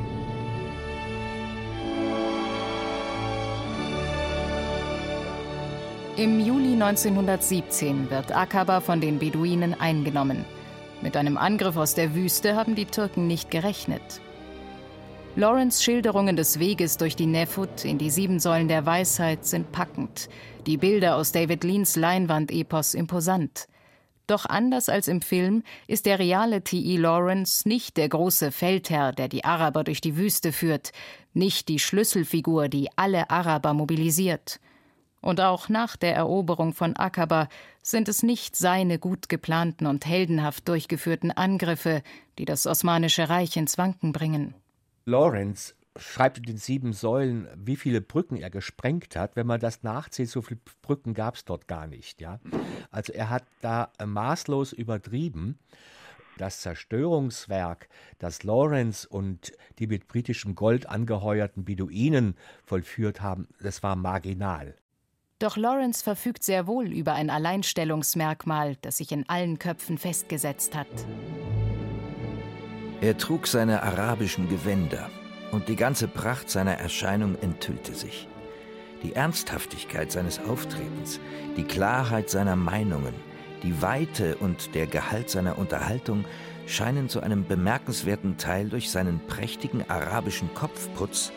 Im 6.15 6.39
Juli 6.39 6.81
1917 6.81 8.09
wird 8.09 8.33
Akaba 8.33 8.79
von 8.79 9.01
den 9.01 9.19
Beduinen 9.19 9.77
eingenommen. 9.77 10.45
Mit 11.01 11.17
einem 11.17 11.35
Angriff 11.35 11.75
aus 11.75 11.93
der 11.93 12.15
Wüste 12.15 12.55
haben 12.55 12.75
die 12.75 12.85
Türken 12.85 13.27
nicht 13.27 13.51
gerechnet. 13.51 14.21
Lawrence 15.37 15.83
Schilderungen 15.83 16.37
des 16.37 16.59
Weges 16.59 16.95
durch 16.95 17.17
die 17.17 17.25
Nefut 17.25 17.83
in 17.83 17.97
die 17.97 18.09
sieben 18.09 18.39
Säulen 18.39 18.69
der 18.69 18.85
Weisheit 18.85 19.45
sind 19.45 19.73
packend, 19.73 20.29
die 20.65 20.77
Bilder 20.77 21.17
aus 21.17 21.33
David 21.33 21.65
Leans 21.65 21.97
Leinwandepos 21.97 22.93
imposant. 22.93 23.67
Doch 24.27 24.45
anders 24.45 24.87
als 24.87 25.09
im 25.09 25.21
Film 25.21 25.63
ist 25.87 26.05
der 26.05 26.19
reale 26.19 26.63
T.E. 26.63 26.95
Lawrence 26.95 27.67
nicht 27.67 27.97
der 27.97 28.07
große 28.07 28.53
Feldherr, 28.53 29.11
der 29.11 29.27
die 29.27 29.43
Araber 29.43 29.83
durch 29.83 29.99
die 29.99 30.15
Wüste 30.15 30.53
führt, 30.53 30.93
nicht 31.33 31.67
die 31.67 31.79
Schlüsselfigur, 31.79 32.69
die 32.69 32.87
alle 32.95 33.29
Araber 33.29 33.73
mobilisiert. 33.73 34.61
Und 35.19 35.41
auch 35.41 35.67
nach 35.67 35.97
der 35.97 36.15
Eroberung 36.15 36.73
von 36.73 36.95
Akaba 36.95 37.49
sind 37.81 38.07
es 38.07 38.23
nicht 38.23 38.55
seine 38.55 38.99
gut 38.99 39.27
geplanten 39.27 39.85
und 39.85 40.05
heldenhaft 40.05 40.69
durchgeführten 40.69 41.31
Angriffe, 41.31 42.03
die 42.39 42.45
das 42.45 42.65
Osmanische 42.65 43.27
Reich 43.27 43.57
ins 43.57 43.77
Wanken 43.77 44.13
bringen. 44.13 44.55
Lawrence 45.05 45.75
schreibt 45.97 46.39
in 46.39 46.43
den 46.43 46.57
sieben 46.57 46.93
Säulen, 46.93 47.47
wie 47.55 47.75
viele 47.75 48.01
Brücken 48.01 48.35
er 48.35 48.49
gesprengt 48.49 49.15
hat. 49.15 49.35
Wenn 49.35 49.47
man 49.47 49.59
das 49.59 49.83
nachzählt, 49.83 50.29
so 50.29 50.41
viele 50.41 50.59
Brücken 50.81 51.13
gab 51.13 51.35
es 51.35 51.45
dort 51.45 51.67
gar 51.67 51.87
nicht. 51.87 52.19
Ja? 52.19 52.39
Also 52.91 53.13
er 53.13 53.29
hat 53.29 53.43
da 53.61 53.91
maßlos 54.03 54.73
übertrieben. 54.73 55.57
Das 56.37 56.59
Zerstörungswerk, 56.59 57.87
das 58.19 58.43
Lawrence 58.43 59.07
und 59.07 59.53
die 59.79 59.87
mit 59.87 60.09
britischem 60.09 60.55
Gold 60.55 60.89
angeheuerten 60.89 61.63
Beduinen 61.63 62.35
vollführt 62.65 63.21
haben, 63.21 63.47
das 63.61 63.83
war 63.83 63.95
marginal. 63.95 64.75
Doch 65.39 65.55
Lawrence 65.55 66.03
verfügt 66.03 66.43
sehr 66.43 66.67
wohl 66.67 66.91
über 66.91 67.13
ein 67.13 67.29
Alleinstellungsmerkmal, 67.29 68.75
das 68.81 68.97
sich 68.97 69.13
in 69.13 69.29
allen 69.29 69.59
Köpfen 69.59 69.97
festgesetzt 69.97 70.75
hat. 70.75 70.87
Er 73.01 73.17
trug 73.17 73.47
seine 73.47 73.83
arabischen 73.83 74.47
Gewänder, 74.47 75.09
und 75.51 75.67
die 75.67 75.75
ganze 75.75 76.07
Pracht 76.07 76.49
seiner 76.49 76.75
Erscheinung 76.75 77.37
enthüllte 77.41 77.93
sich. 77.93 78.27
Die 79.03 79.13
Ernsthaftigkeit 79.13 80.11
seines 80.11 80.39
Auftretens, 80.39 81.19
die 81.57 81.63
Klarheit 81.63 82.29
seiner 82.29 82.55
Meinungen, 82.55 83.13
die 83.63 83.81
Weite 83.81 84.35
und 84.37 84.75
der 84.75 84.87
Gehalt 84.87 85.29
seiner 85.29 85.57
Unterhaltung 85.57 86.25
scheinen 86.67 87.09
zu 87.09 87.21
einem 87.21 87.45
bemerkenswerten 87.45 88.37
Teil 88.37 88.69
durch 88.69 88.89
seinen 88.89 89.19
prächtigen 89.27 89.89
arabischen 89.89 90.53
Kopfputz 90.53 91.31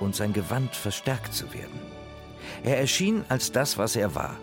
und 0.00 0.14
sein 0.14 0.32
Gewand 0.32 0.74
verstärkt 0.74 1.34
zu 1.34 1.52
werden. 1.52 1.80
Er 2.62 2.78
erschien 2.78 3.24
als 3.28 3.52
das, 3.52 3.76
was 3.76 3.96
er 3.96 4.14
war, 4.14 4.36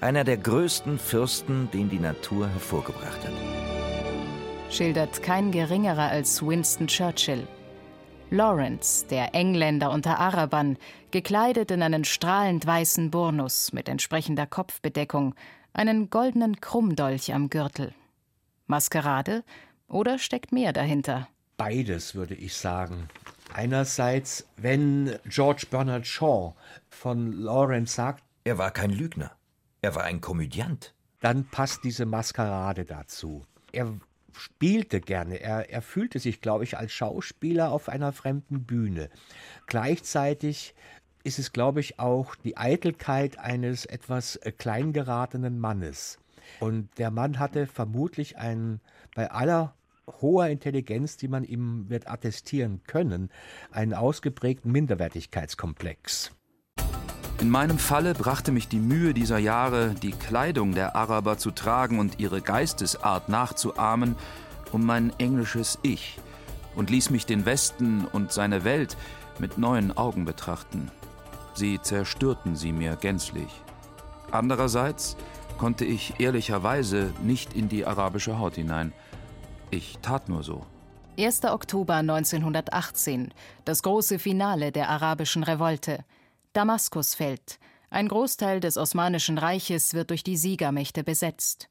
einer 0.00 0.24
der 0.24 0.36
größten 0.36 0.98
Fürsten, 0.98 1.70
den 1.72 1.90
die 1.90 1.98
Natur 2.00 2.48
hervorgebracht 2.48 3.24
hat 3.24 3.67
schildert 4.70 5.22
kein 5.22 5.50
geringerer 5.50 6.08
als 6.10 6.42
Winston 6.42 6.86
Churchill. 6.86 7.46
Lawrence, 8.30 9.06
der 9.06 9.34
Engländer 9.34 9.90
unter 9.90 10.18
Arabern, 10.18 10.76
gekleidet 11.10 11.70
in 11.70 11.82
einen 11.82 12.04
strahlend 12.04 12.66
weißen 12.66 13.10
Burnus 13.10 13.72
mit 13.72 13.88
entsprechender 13.88 14.46
Kopfbedeckung, 14.46 15.34
einen 15.72 16.10
goldenen 16.10 16.60
Krummdolch 16.60 17.32
am 17.32 17.48
Gürtel. 17.48 17.94
Maskerade 18.66 19.44
oder 19.88 20.18
steckt 20.18 20.52
mehr 20.52 20.72
dahinter? 20.74 21.28
Beides, 21.56 22.14
würde 22.14 22.34
ich 22.34 22.54
sagen. 22.54 23.08
Einerseits, 23.54 24.46
wenn 24.56 25.18
George 25.24 25.66
Bernard 25.70 26.06
Shaw 26.06 26.54
von 26.90 27.32
Lawrence 27.32 27.94
sagt, 27.94 28.22
er 28.44 28.58
war 28.58 28.70
kein 28.70 28.90
Lügner, 28.90 29.32
er 29.80 29.94
war 29.94 30.04
ein 30.04 30.20
Komödiant. 30.20 30.94
Dann 31.20 31.46
passt 31.46 31.82
diese 31.82 32.06
Maskerade 32.06 32.84
dazu. 32.84 33.44
Er 33.72 33.92
spielte 34.32 35.00
gerne. 35.00 35.40
Er, 35.40 35.70
er 35.70 35.82
fühlte 35.82 36.18
sich, 36.18 36.40
glaube 36.40 36.64
ich, 36.64 36.76
als 36.76 36.92
Schauspieler 36.92 37.72
auf 37.72 37.88
einer 37.88 38.12
fremden 38.12 38.64
Bühne. 38.64 39.10
Gleichzeitig 39.66 40.74
ist 41.24 41.38
es, 41.38 41.52
glaube 41.52 41.80
ich, 41.80 41.98
auch 41.98 42.34
die 42.36 42.56
Eitelkeit 42.56 43.38
eines 43.38 43.84
etwas 43.84 44.36
äh, 44.36 44.52
kleingeratenen 44.52 45.58
Mannes. 45.58 46.18
Und 46.60 46.88
der 46.98 47.10
Mann 47.10 47.38
hatte 47.38 47.66
vermutlich 47.66 48.38
einen, 48.38 48.80
bei 49.14 49.30
aller 49.30 49.74
hoher 50.20 50.48
Intelligenz, 50.48 51.16
die 51.16 51.28
man 51.28 51.44
ihm 51.44 51.90
wird 51.90 52.08
attestieren 52.08 52.80
können, 52.86 53.30
einen 53.70 53.94
ausgeprägten 53.94 54.72
Minderwertigkeitskomplex. 54.72 56.32
In 57.40 57.50
meinem 57.50 57.78
Falle 57.78 58.14
brachte 58.14 58.50
mich 58.50 58.66
die 58.66 58.80
Mühe 58.80 59.14
dieser 59.14 59.38
Jahre, 59.38 59.94
die 60.02 60.10
Kleidung 60.10 60.74
der 60.74 60.96
Araber 60.96 61.38
zu 61.38 61.52
tragen 61.52 62.00
und 62.00 62.18
ihre 62.18 62.40
Geistesart 62.40 63.28
nachzuahmen, 63.28 64.16
um 64.72 64.84
mein 64.84 65.12
englisches 65.18 65.78
Ich 65.82 66.18
und 66.74 66.90
ließ 66.90 67.10
mich 67.10 67.26
den 67.26 67.46
Westen 67.46 68.06
und 68.06 68.32
seine 68.32 68.64
Welt 68.64 68.96
mit 69.38 69.56
neuen 69.56 69.96
Augen 69.96 70.24
betrachten. 70.24 70.90
Sie 71.54 71.80
zerstörten 71.80 72.56
sie 72.56 72.72
mir 72.72 72.96
gänzlich. 72.96 73.62
Andererseits 74.32 75.16
konnte 75.58 75.84
ich 75.84 76.18
ehrlicherweise 76.18 77.12
nicht 77.22 77.54
in 77.54 77.68
die 77.68 77.86
arabische 77.86 78.40
Haut 78.40 78.56
hinein. 78.56 78.92
Ich 79.70 79.98
tat 80.02 80.28
nur 80.28 80.42
so. 80.42 80.66
1. 81.16 81.44
Oktober 81.44 81.94
1918, 81.94 83.32
das 83.64 83.82
große 83.82 84.18
Finale 84.18 84.72
der 84.72 84.88
arabischen 84.88 85.44
Revolte. 85.44 86.04
Damaskus 86.58 87.14
fällt. 87.14 87.60
Ein 87.88 88.08
Großteil 88.08 88.58
des 88.58 88.78
Osmanischen 88.78 89.38
Reiches 89.38 89.94
wird 89.94 90.10
durch 90.10 90.24
die 90.24 90.36
Siegermächte 90.36 91.04
besetzt. 91.04 91.68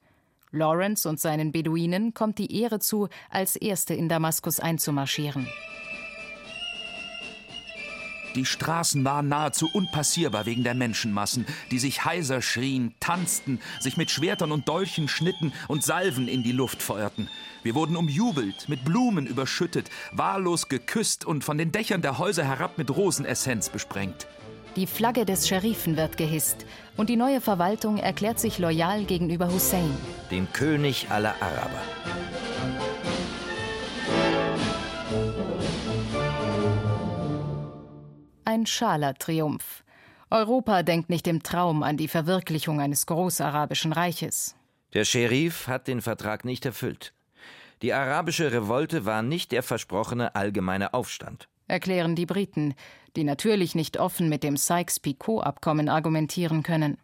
Lawrence 0.51 1.10
und 1.10 1.20
seinen 1.20 1.51
Beduinen 1.51 2.13
kommt 2.13 2.38
die 2.38 2.62
Ehre 2.62 2.79
zu, 2.79 3.10
als 3.29 3.58
Erste 3.58 3.96
in 3.96 4.08
Damaskus 4.08 4.62
einzumarschieren. 4.62 5.46
Die 8.36 8.46
Straßen 8.46 9.03
waren 9.03 9.27
nahezu 9.27 9.70
unpassierbar 9.74 10.46
wegen 10.46 10.63
der 10.63 10.74
Menschenmassen, 10.74 11.46
die 11.70 11.79
sich 11.79 12.06
heiser 12.06 12.41
schrien, 12.41 12.96
tanzten, 13.01 13.60
sich 13.82 13.98
mit 13.98 14.10
Schwertern 14.10 14.53
und 14.53 14.70
Dolchen 14.70 15.10
schnitten 15.10 15.51
und 15.67 15.84
Salven 15.84 16.29
in 16.29 16.44
die 16.44 16.53
Luft 16.53 16.82
feuerten. 16.82 17.29
Wir 17.62 17.75
wurden 17.75 17.98
umjubelt, 17.98 18.70
mit 18.70 18.86
Blumen 18.86 19.27
überschüttet, 19.27 19.89
wahllos 20.13 20.70
geküsst 20.70 21.25
und 21.25 21.44
von 21.44 21.58
den 21.58 21.74
Dächern 21.74 22.01
der 22.01 22.20
Häuser 22.20 22.46
herab 22.46 22.77
mit 22.77 22.96
Rosenessenz 22.96 23.67
besprengt. 23.67 24.27
Die 24.77 24.86
Flagge 24.86 25.25
des 25.25 25.48
Scherifen 25.48 25.98
wird 25.98 26.17
gehisst 26.17 26.67
und 26.98 27.10
die 27.10 27.15
neue 27.15 27.41
Verwaltung 27.41 27.98
erklärt 27.98 28.39
sich 28.39 28.60
loyal 28.60 29.05
gegenüber 29.05 29.51
Hussein, 29.51 29.89
dem 30.29 30.53
König 30.53 31.10
aller 31.10 31.34
Araber. 31.41 31.81
Ein 38.46 38.67
schaler 38.67 39.15
Triumph. 39.15 39.84
Europa 40.29 40.84
denkt 40.84 41.10
nicht 41.10 41.25
im 41.25 41.41
Traum 41.41 41.81
an 41.81 41.98
die 41.98 42.07
Verwirklichung 42.07 42.79
eines 42.79 43.07
großarabischen 43.07 43.93
Reiches. 43.93 44.55
Der 44.93 45.05
Scherif 45.05 45.67
hat 45.67 45.88
den 45.88 46.01
Vertrag 46.01 46.46
nicht 46.46 46.67
erfüllt. 46.67 47.13
Die 47.81 47.93
arabische 47.93 48.51
Revolte 48.51 49.05
war 49.05 49.24
nicht 49.24 49.51
der 49.51 49.63
versprochene 49.63 50.36
allgemeine 50.36 50.93
Aufstand. 50.93 51.50
Erklären 51.68 52.16
die 52.16 52.26
Briten, 52.26 52.74
die 53.16 53.24
natürlich 53.24 53.76
nicht 53.76 53.98
offen 53.98 54.30
mit 54.30 54.44
dem 54.44 54.58
Sykes-Picot-Abkommen 54.58 55.90
argumentieren 55.90 56.64
können. 56.64 56.98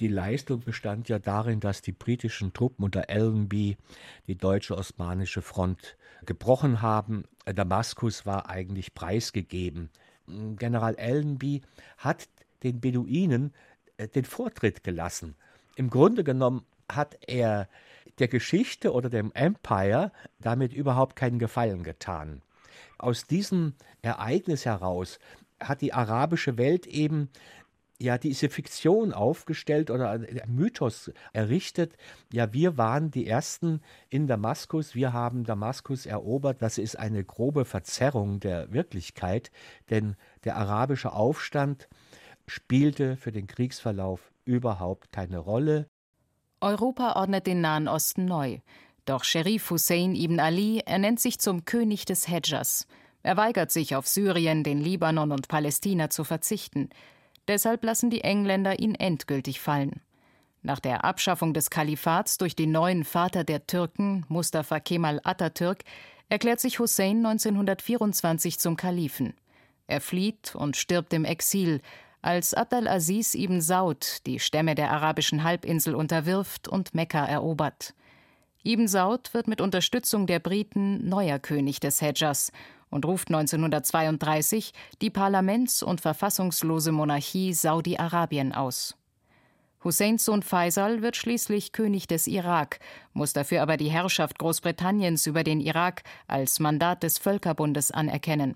Die 0.00 0.08
Leistung 0.08 0.60
bestand 0.60 1.08
ja 1.08 1.18
darin, 1.18 1.60
dass 1.60 1.80
die 1.80 1.92
britischen 1.92 2.52
Truppen 2.52 2.84
unter 2.84 3.08
Allenby 3.08 3.76
die 4.26 4.36
deutsche 4.36 4.76
osmanische 4.76 5.40
Front 5.40 5.96
gebrochen 6.26 6.82
haben. 6.82 7.24
Damaskus 7.44 8.26
war 8.26 8.48
eigentlich 8.48 8.94
preisgegeben. 8.94 9.90
General 10.26 10.96
Allenby 10.96 11.62
hat 11.98 12.28
den 12.62 12.80
Beduinen 12.80 13.52
äh, 13.96 14.08
den 14.08 14.24
Vortritt 14.24 14.82
gelassen. 14.82 15.36
Im 15.76 15.90
Grunde 15.90 16.24
genommen 16.24 16.64
hat 16.90 17.18
er 17.26 17.68
der 18.18 18.28
Geschichte 18.28 18.92
oder 18.92 19.10
dem 19.10 19.32
Empire 19.32 20.12
damit 20.40 20.72
überhaupt 20.72 21.16
keinen 21.16 21.38
Gefallen 21.38 21.82
getan. 21.82 22.42
Aus 22.98 23.26
diesem 23.26 23.74
Ereignis 24.02 24.64
heraus 24.64 25.18
hat 25.60 25.80
die 25.80 25.92
arabische 25.92 26.58
Welt 26.58 26.86
eben 26.86 27.30
ja 27.98 28.18
diese 28.18 28.48
Fiktion 28.48 29.12
aufgestellt 29.12 29.90
oder 29.90 30.10
einen 30.10 30.40
Mythos 30.46 31.12
errichtet. 31.32 31.96
Ja, 32.32 32.52
wir 32.52 32.76
waren 32.76 33.10
die 33.10 33.26
Ersten 33.26 33.80
in 34.08 34.26
Damaskus, 34.26 34.94
wir 34.94 35.12
haben 35.12 35.44
Damaskus 35.44 36.06
erobert. 36.06 36.60
Das 36.60 36.78
ist 36.78 36.98
eine 36.98 37.24
grobe 37.24 37.64
Verzerrung 37.64 38.40
der 38.40 38.72
Wirklichkeit, 38.72 39.50
denn 39.90 40.16
der 40.44 40.56
arabische 40.56 41.12
Aufstand 41.12 41.88
spielte 42.46 43.16
für 43.16 43.32
den 43.32 43.46
Kriegsverlauf 43.46 44.32
überhaupt 44.44 45.12
keine 45.12 45.38
Rolle. 45.38 45.86
Europa 46.60 47.16
ordnet 47.16 47.46
den 47.46 47.60
Nahen 47.60 47.88
Osten 47.88 48.24
neu. 48.24 48.58
Doch 49.04 49.24
Sherif 49.24 49.70
Hussein 49.70 50.14
ibn 50.14 50.40
Ali 50.40 50.80
ernennt 50.86 51.20
sich 51.20 51.38
zum 51.38 51.64
König 51.64 52.06
des 52.06 52.28
Hedjas. 52.28 52.86
Er 53.22 53.36
weigert 53.36 53.70
sich, 53.70 53.96
auf 53.96 54.06
Syrien, 54.06 54.64
den 54.64 54.80
Libanon 54.80 55.32
und 55.32 55.48
Palästina 55.48 56.10
zu 56.10 56.24
verzichten. 56.24 56.90
Deshalb 57.48 57.84
lassen 57.84 58.10
die 58.10 58.22
Engländer 58.22 58.78
ihn 58.78 58.94
endgültig 58.94 59.60
fallen. 59.60 60.00
Nach 60.62 60.80
der 60.80 61.04
Abschaffung 61.04 61.52
des 61.52 61.68
Kalifats 61.68 62.38
durch 62.38 62.56
den 62.56 62.72
neuen 62.72 63.04
Vater 63.04 63.44
der 63.44 63.66
Türken, 63.66 64.24
Mustafa 64.28 64.80
Kemal 64.80 65.20
Atatürk, 65.22 65.84
erklärt 66.30 66.60
sich 66.60 66.78
Hussein 66.78 67.18
1924 67.18 68.58
zum 68.58 68.76
Kalifen. 68.76 69.34
Er 69.86 70.00
flieht 70.00 70.54
und 70.54 70.78
stirbt 70.78 71.12
im 71.12 71.26
Exil, 71.26 71.82
als 72.22 72.54
Abd 72.54 72.76
al-Aziz 72.76 73.34
ibn 73.34 73.60
Saud 73.60 74.26
die 74.26 74.40
Stämme 74.40 74.74
der 74.74 74.90
arabischen 74.90 75.44
Halbinsel 75.44 75.94
unterwirft 75.94 76.68
und 76.68 76.94
Mekka 76.94 77.26
erobert. 77.26 77.92
Ibn 78.66 78.88
Saud 78.88 79.34
wird 79.34 79.46
mit 79.46 79.60
Unterstützung 79.60 80.26
der 80.26 80.38
Briten 80.38 81.06
neuer 81.06 81.38
König 81.38 81.80
des 81.80 82.00
Hedjas 82.00 82.50
und 82.88 83.04
ruft 83.04 83.28
1932 83.28 84.72
die 85.02 85.10
parlaments- 85.10 85.82
und 85.82 86.00
verfassungslose 86.00 86.90
Monarchie 86.90 87.52
Saudi-Arabien 87.52 88.54
aus. 88.54 88.96
Husseins 89.84 90.24
Sohn 90.24 90.42
Faisal 90.42 91.02
wird 91.02 91.14
schließlich 91.16 91.72
König 91.72 92.06
des 92.06 92.26
Irak, 92.26 92.78
muss 93.12 93.34
dafür 93.34 93.60
aber 93.60 93.76
die 93.76 93.90
Herrschaft 93.90 94.38
Großbritanniens 94.38 95.26
über 95.26 95.44
den 95.44 95.60
Irak 95.60 96.02
als 96.26 96.58
Mandat 96.58 97.02
des 97.02 97.18
Völkerbundes 97.18 97.90
anerkennen. 97.90 98.54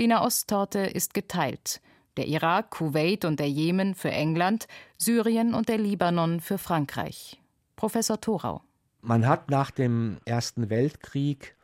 Die 0.00 0.08
Nahosttorte 0.08 0.80
ist 0.80 1.14
geteilt. 1.14 1.80
Der 2.16 2.26
Irak, 2.26 2.70
Kuwait 2.70 3.24
und 3.24 3.38
der 3.38 3.48
Jemen 3.48 3.94
für 3.94 4.10
England, 4.10 4.66
Syrien 4.98 5.54
und 5.54 5.68
der 5.68 5.78
Libanon 5.78 6.40
für 6.40 6.58
Frankreich. 6.58 7.40
Professor 7.76 8.20
Thorau. 8.20 8.65
Man 9.06 9.28
hat 9.28 9.52
nach 9.52 9.70
dem 9.70 10.16
Ersten 10.24 10.68
Weltkrieg 10.68 11.54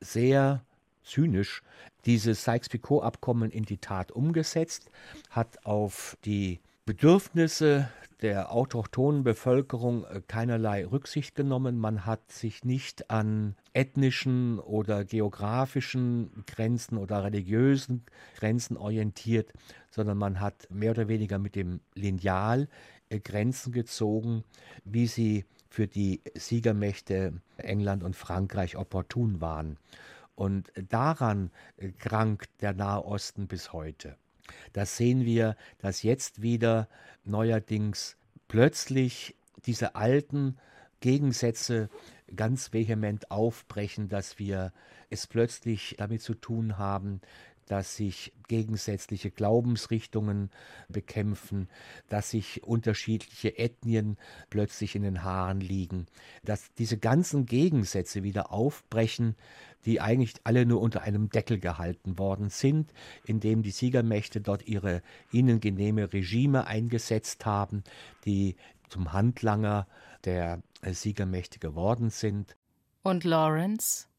sehr 0.00 0.62
zynisch 1.02 1.62
dieses 2.04 2.44
Sykes-Picot-Abkommen 2.44 3.50
in 3.50 3.64
die 3.64 3.78
Tat 3.78 4.12
umgesetzt, 4.12 4.90
hat 5.30 5.64
auf 5.64 6.18
die 6.26 6.60
Bedürfnisse 6.84 7.88
der 8.20 8.52
autochthonen 8.52 9.24
Bevölkerung 9.24 10.04
äh, 10.04 10.20
keinerlei 10.28 10.84
Rücksicht 10.84 11.34
genommen. 11.34 11.78
Man 11.78 12.04
hat 12.04 12.30
sich 12.30 12.66
nicht 12.66 13.10
an 13.10 13.56
ethnischen 13.72 14.58
oder 14.58 15.06
geografischen 15.06 16.44
Grenzen 16.46 16.98
oder 16.98 17.24
religiösen 17.24 18.04
Grenzen 18.36 18.76
orientiert, 18.76 19.54
sondern 19.90 20.18
man 20.18 20.38
hat 20.38 20.68
mehr 20.70 20.90
oder 20.90 21.08
weniger 21.08 21.38
mit 21.38 21.54
dem 21.54 21.80
Lineal 21.94 22.68
äh, 23.08 23.20
Grenzen 23.20 23.72
gezogen, 23.72 24.44
wie 24.84 25.06
sie 25.06 25.46
für 25.70 25.86
die 25.86 26.20
Siegermächte 26.34 27.32
England 27.56 28.02
und 28.02 28.16
Frankreich 28.16 28.76
opportun 28.76 29.40
waren. 29.40 29.78
Und 30.34 30.72
daran 30.88 31.50
äh, 31.76 31.90
krankt 31.90 32.50
der 32.60 32.74
Nahe 32.74 33.04
Osten 33.04 33.46
bis 33.46 33.72
heute. 33.72 34.16
Das 34.72 34.96
sehen 34.96 35.24
wir, 35.24 35.56
dass 35.78 36.02
jetzt 36.02 36.42
wieder 36.42 36.88
neuerdings 37.24 38.16
plötzlich 38.48 39.36
diese 39.64 39.94
alten 39.94 40.56
Gegensätze 41.00 41.88
ganz 42.34 42.72
vehement 42.72 43.30
aufbrechen, 43.30 44.08
dass 44.08 44.38
wir 44.38 44.72
es 45.08 45.26
plötzlich 45.26 45.96
damit 45.98 46.22
zu 46.22 46.34
tun 46.34 46.78
haben, 46.78 47.20
dass 47.66 47.96
sich 47.96 48.32
gegensätzliche 48.48 49.30
Glaubensrichtungen 49.30 50.50
bekämpfen, 50.88 51.68
dass 52.08 52.30
sich 52.30 52.64
unterschiedliche 52.64 53.58
Ethnien 53.58 54.16
plötzlich 54.50 54.96
in 54.96 55.02
den 55.02 55.22
Haaren 55.22 55.60
liegen, 55.60 56.06
dass 56.42 56.72
diese 56.74 56.98
ganzen 56.98 57.46
Gegensätze 57.46 58.22
wieder 58.22 58.52
aufbrechen, 58.52 59.36
die 59.84 60.00
eigentlich 60.00 60.34
alle 60.44 60.66
nur 60.66 60.80
unter 60.80 61.02
einem 61.02 61.30
Deckel 61.30 61.58
gehalten 61.58 62.18
worden 62.18 62.50
sind, 62.50 62.92
indem 63.24 63.62
die 63.62 63.70
Siegermächte 63.70 64.40
dort 64.40 64.66
ihre 64.66 65.02
ihnen 65.32 65.60
genehme 65.60 66.12
Regime 66.12 66.66
eingesetzt 66.66 67.46
haben, 67.46 67.84
die 68.24 68.56
zum 68.88 69.12
Handlanger 69.12 69.86
der 70.24 70.62
Siegermächte 70.84 71.58
geworden 71.58 72.10
sind. 72.10 72.56
Und 73.02 73.24
Lawrence? 73.24 74.09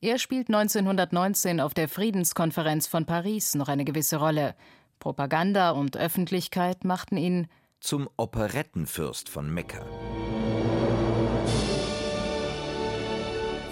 Er 0.00 0.20
spielt 0.20 0.46
1919 0.46 1.60
auf 1.60 1.74
der 1.74 1.88
Friedenskonferenz 1.88 2.86
von 2.86 3.04
Paris 3.04 3.56
noch 3.56 3.66
eine 3.66 3.84
gewisse 3.84 4.18
Rolle. 4.18 4.54
Propaganda 5.00 5.70
und 5.72 5.96
Öffentlichkeit 5.96 6.84
machten 6.84 7.16
ihn 7.16 7.48
zum 7.80 8.08
Operettenfürst 8.16 9.28
von 9.28 9.52
Mekka. 9.52 9.84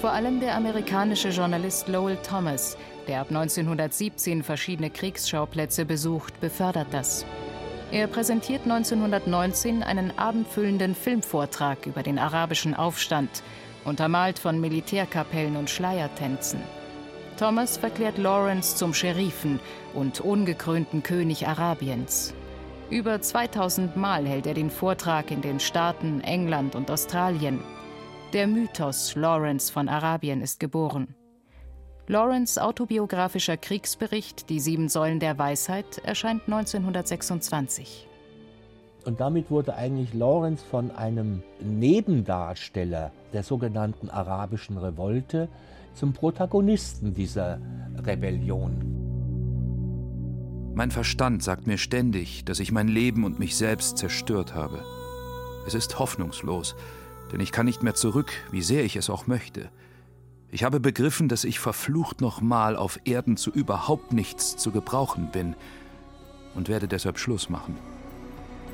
Vor 0.00 0.10
allem 0.10 0.40
der 0.40 0.56
amerikanische 0.56 1.28
Journalist 1.28 1.86
Lowell 1.86 2.18
Thomas, 2.28 2.76
der 3.06 3.20
ab 3.20 3.28
1917 3.28 4.42
verschiedene 4.42 4.90
Kriegsschauplätze 4.90 5.84
besucht, 5.84 6.40
befördert 6.40 6.88
das. 6.90 7.24
Er 7.92 8.08
präsentiert 8.08 8.62
1919 8.62 9.84
einen 9.84 10.18
abendfüllenden 10.18 10.96
Filmvortrag 10.96 11.86
über 11.86 12.02
den 12.02 12.18
arabischen 12.18 12.74
Aufstand– 12.74 13.44
untermalt 13.86 14.38
von 14.38 14.60
Militärkapellen 14.60 15.56
und 15.56 15.70
Schleiertänzen. 15.70 16.60
Thomas 17.38 17.76
verklärt 17.76 18.18
Lawrence 18.18 18.76
zum 18.76 18.94
Scherifen 18.94 19.60
und 19.94 20.20
ungekrönten 20.20 21.02
König 21.02 21.46
Arabiens. 21.46 22.34
Über 22.88 23.20
2000 23.20 23.96
Mal 23.96 24.26
hält 24.26 24.46
er 24.46 24.54
den 24.54 24.70
Vortrag 24.70 25.30
in 25.30 25.42
den 25.42 25.60
Staaten, 25.60 26.20
England 26.20 26.74
und 26.74 26.90
Australien. 26.90 27.60
Der 28.32 28.46
Mythos 28.46 29.14
Lawrence 29.16 29.72
von 29.72 29.88
Arabien 29.88 30.40
ist 30.40 30.60
geboren. 30.60 31.14
Lawrence 32.08 32.62
autobiografischer 32.62 33.56
Kriegsbericht 33.56 34.48
Die 34.48 34.60
sieben 34.60 34.88
Säulen 34.88 35.18
der 35.18 35.38
Weisheit 35.38 35.98
erscheint 35.98 36.42
1926. 36.46 38.06
Und 39.06 39.20
damit 39.20 39.52
wurde 39.52 39.76
eigentlich 39.76 40.12
Lawrence 40.14 40.64
von 40.68 40.90
einem 40.90 41.44
Nebendarsteller 41.60 43.12
der 43.32 43.44
sogenannten 43.44 44.10
arabischen 44.10 44.76
Revolte 44.78 45.48
zum 45.94 46.12
Protagonisten 46.12 47.14
dieser 47.14 47.60
Rebellion. 48.04 49.04
Mein 50.74 50.90
Verstand 50.90 51.44
sagt 51.44 51.68
mir 51.68 51.78
ständig, 51.78 52.44
dass 52.44 52.58
ich 52.58 52.72
mein 52.72 52.88
Leben 52.88 53.22
und 53.22 53.38
mich 53.38 53.56
selbst 53.56 53.96
zerstört 53.96 54.56
habe. 54.56 54.82
Es 55.68 55.74
ist 55.74 56.00
hoffnungslos, 56.00 56.74
denn 57.32 57.38
ich 57.38 57.52
kann 57.52 57.66
nicht 57.66 57.84
mehr 57.84 57.94
zurück, 57.94 58.32
wie 58.50 58.62
sehr 58.62 58.84
ich 58.84 58.96
es 58.96 59.08
auch 59.08 59.28
möchte. 59.28 59.70
Ich 60.50 60.64
habe 60.64 60.80
begriffen, 60.80 61.28
dass 61.28 61.44
ich 61.44 61.60
verflucht 61.60 62.20
nochmal 62.20 62.74
auf 62.74 62.98
Erden 63.04 63.36
zu 63.36 63.52
überhaupt 63.52 64.12
nichts 64.12 64.56
zu 64.56 64.72
gebrauchen 64.72 65.28
bin 65.32 65.54
und 66.56 66.68
werde 66.68 66.88
deshalb 66.88 67.20
Schluss 67.20 67.48
machen. 67.48 67.76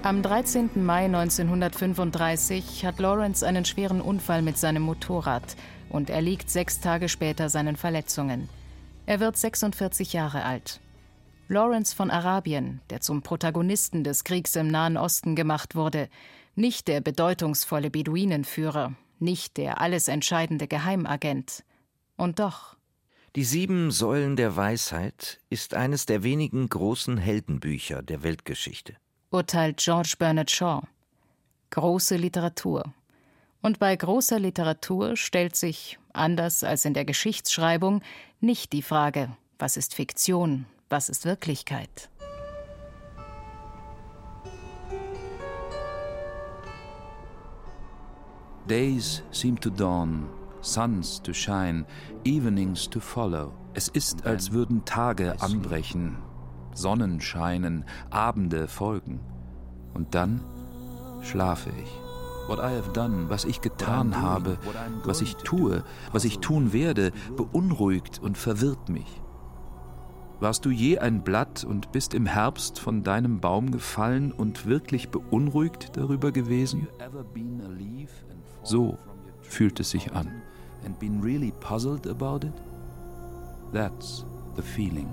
Am 0.05 0.21
13. 0.21 0.85
Mai 0.85 1.05
1935 1.05 2.85
hat 2.85 2.99
Lawrence 2.99 3.47
einen 3.47 3.65
schweren 3.65 4.01
Unfall 4.01 4.43
mit 4.43 4.59
seinem 4.59 4.83
Motorrad 4.83 5.57
und 5.91 6.11
erliegt 6.11 6.51
sechs 6.51 6.81
Tage 6.81 7.09
später 7.09 7.49
seinen 7.49 7.77
Verletzungen. 7.77 8.49
Er 9.07 9.21
wird 9.21 9.37
46 9.37 10.13
Jahre 10.13 10.45
alt. 10.45 10.81
Lawrence 11.47 11.95
von 11.95 12.11
Arabien, 12.11 12.81
der 12.91 13.01
zum 13.01 13.23
Protagonisten 13.23 14.03
des 14.03 14.25
Kriegs 14.25 14.57
im 14.57 14.67
Nahen 14.67 14.97
Osten 14.97 15.37
gemacht 15.37 15.77
wurde, 15.77 16.09
nicht 16.57 16.89
der 16.89 17.01
bedeutungsvolle 17.01 17.89
Beduinenführer, 17.89 18.95
nicht 19.21 19.57
der 19.57 19.81
alles 19.81 20.09
entscheidende 20.09 20.67
Geheimagent. 20.67 21.63
Und 22.17 22.41
doch. 22.41 22.77
Die 23.37 23.45
Sieben 23.45 23.93
Säulen 23.93 24.35
der 24.35 24.57
Weisheit 24.57 25.39
ist 25.49 25.75
eines 25.75 26.07
der 26.07 26.25
wenigen 26.25 26.69
großen 26.69 27.19
Heldenbücher 27.19 28.03
der 28.03 28.25
Weltgeschichte. 28.25 28.97
Urteilt 29.33 29.79
George 29.79 30.17
Bernard 30.19 30.51
Shaw. 30.51 30.83
Große 31.71 32.17
Literatur. 32.17 32.93
Und 33.63 33.79
bei 33.79 33.97
großer 33.97 34.39
Literatur 34.39 35.17
stellt 35.17 35.57
sich, 35.57 35.99
anders 36.13 36.63
als 36.63 36.85
in 36.85 36.93
der 36.93 37.07
Geschichtsschreibung, 37.07 38.03
nicht 38.41 38.75
die 38.75 38.83
Frage, 38.83 39.31
was 39.59 39.79
ist 39.79 39.95
Fiktion, 39.95 40.67
was 40.91 41.09
ist 41.09 41.25
Wirklichkeit. 41.25 42.11
Days 48.69 49.23
seem 49.31 49.59
to 49.59 49.71
dawn, 49.71 50.29
suns 50.61 51.23
to 51.23 51.33
shine, 51.33 51.87
evenings 52.25 52.87
to 52.87 53.01
follow. 53.01 53.55
Es 53.73 53.89
ist, 53.89 54.27
als 54.27 54.53
würden 54.53 54.85
Tage 54.85 55.41
anbrechen, 55.41 56.19
Sonnen 56.75 57.21
scheinen, 57.21 57.85
Abende 58.11 58.69
folgen. 58.69 59.21
Und 59.95 60.15
dann 60.15 60.41
schlafe 61.23 61.71
ich. 61.71 61.91
What 62.49 62.59
I 62.59 62.77
have 62.77 62.93
done, 62.93 63.31
was 63.31 63.45
ich 63.45 63.61
getan 63.61 64.21
habe, 64.21 64.59
was 65.05 65.21
ich 65.21 65.37
tue, 65.37 65.85
was 66.11 66.25
ich 66.25 66.41
tun 66.41 66.73
werde, 66.73 67.13
beunruhigt 67.37 68.19
und 68.21 68.37
verwirrt 68.37 68.89
mich. 68.89 69.23
Warst 70.41 70.65
du 70.65 70.71
je 70.71 70.99
ein 70.99 71.23
Blatt 71.23 71.63
und 71.63 71.93
bist 71.93 72.15
im 72.15 72.27
Herbst 72.27 72.81
von 72.81 73.05
deinem 73.05 73.39
Baum 73.39 73.71
gefallen 73.71 74.33
und 74.33 74.67
wirklich 74.67 75.09
beunruhigt 75.11 75.97
darüber 75.97 76.33
gewesen? 76.33 76.89
So 78.65 78.99
fühlt 79.41 79.79
es 79.79 79.91
sich 79.91 80.13
an. 80.13 80.43
And 80.85 80.99
been 80.99 81.21
really 81.21 81.53
puzzled 81.61 82.09
about 82.09 82.45
it? 82.45 82.55
That's 83.73 84.27
the 84.57 84.63
feeling. 84.63 85.09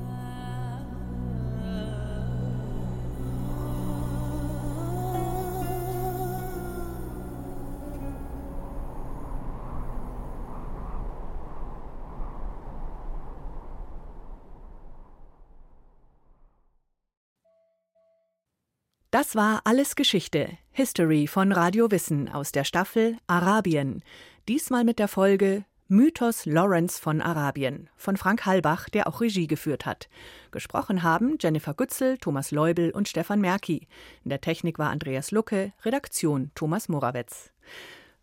Das 19.11 19.35
war 19.35 19.61
Alles 19.63 19.95
Geschichte, 19.95 20.49
History 20.71 21.25
von 21.25 21.51
Radio 21.51 21.89
Wissen 21.89 22.29
aus 22.29 22.51
der 22.51 22.63
Staffel 22.63 23.17
Arabien. 23.25 24.03
Diesmal 24.47 24.83
mit 24.83 24.99
der 24.99 25.07
Folge 25.07 25.65
Mythos 25.87 26.45
Lawrence 26.45 27.01
von 27.01 27.19
Arabien 27.19 27.89
von 27.95 28.17
Frank 28.17 28.45
Halbach, 28.45 28.87
der 28.87 29.07
auch 29.07 29.19
Regie 29.19 29.47
geführt 29.47 29.87
hat. 29.87 30.09
Gesprochen 30.51 31.01
haben 31.01 31.37
Jennifer 31.41 31.73
Gützel, 31.73 32.19
Thomas 32.19 32.51
Leubel 32.51 32.91
und 32.91 33.07
Stefan 33.07 33.41
Merki. 33.41 33.87
In 34.23 34.29
der 34.29 34.41
Technik 34.41 34.77
war 34.77 34.91
Andreas 34.91 35.31
Lucke, 35.31 35.73
Redaktion 35.83 36.51
Thomas 36.53 36.87
Morawetz. 36.87 37.49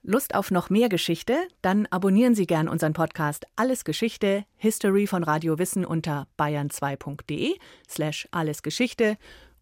Lust 0.05 0.37
auf 0.37 0.53
noch 0.53 0.71
mehr 0.71 0.89
Geschichte? 0.89 1.49
Dann 1.63 1.87
abonnieren 1.87 2.37
Sie 2.37 2.47
gern 2.47 2.69
unseren 2.69 2.93
Podcast 2.93 3.45
Alles 3.57 3.83
Geschichte, 3.83 4.45
History 4.55 5.09
von 5.09 5.25
Radio 5.25 5.59
Wissen 5.59 5.85
unter 5.85 6.29
bayern2.de 6.39 7.57
slash 7.89 8.29
allesgeschichte 8.31 9.19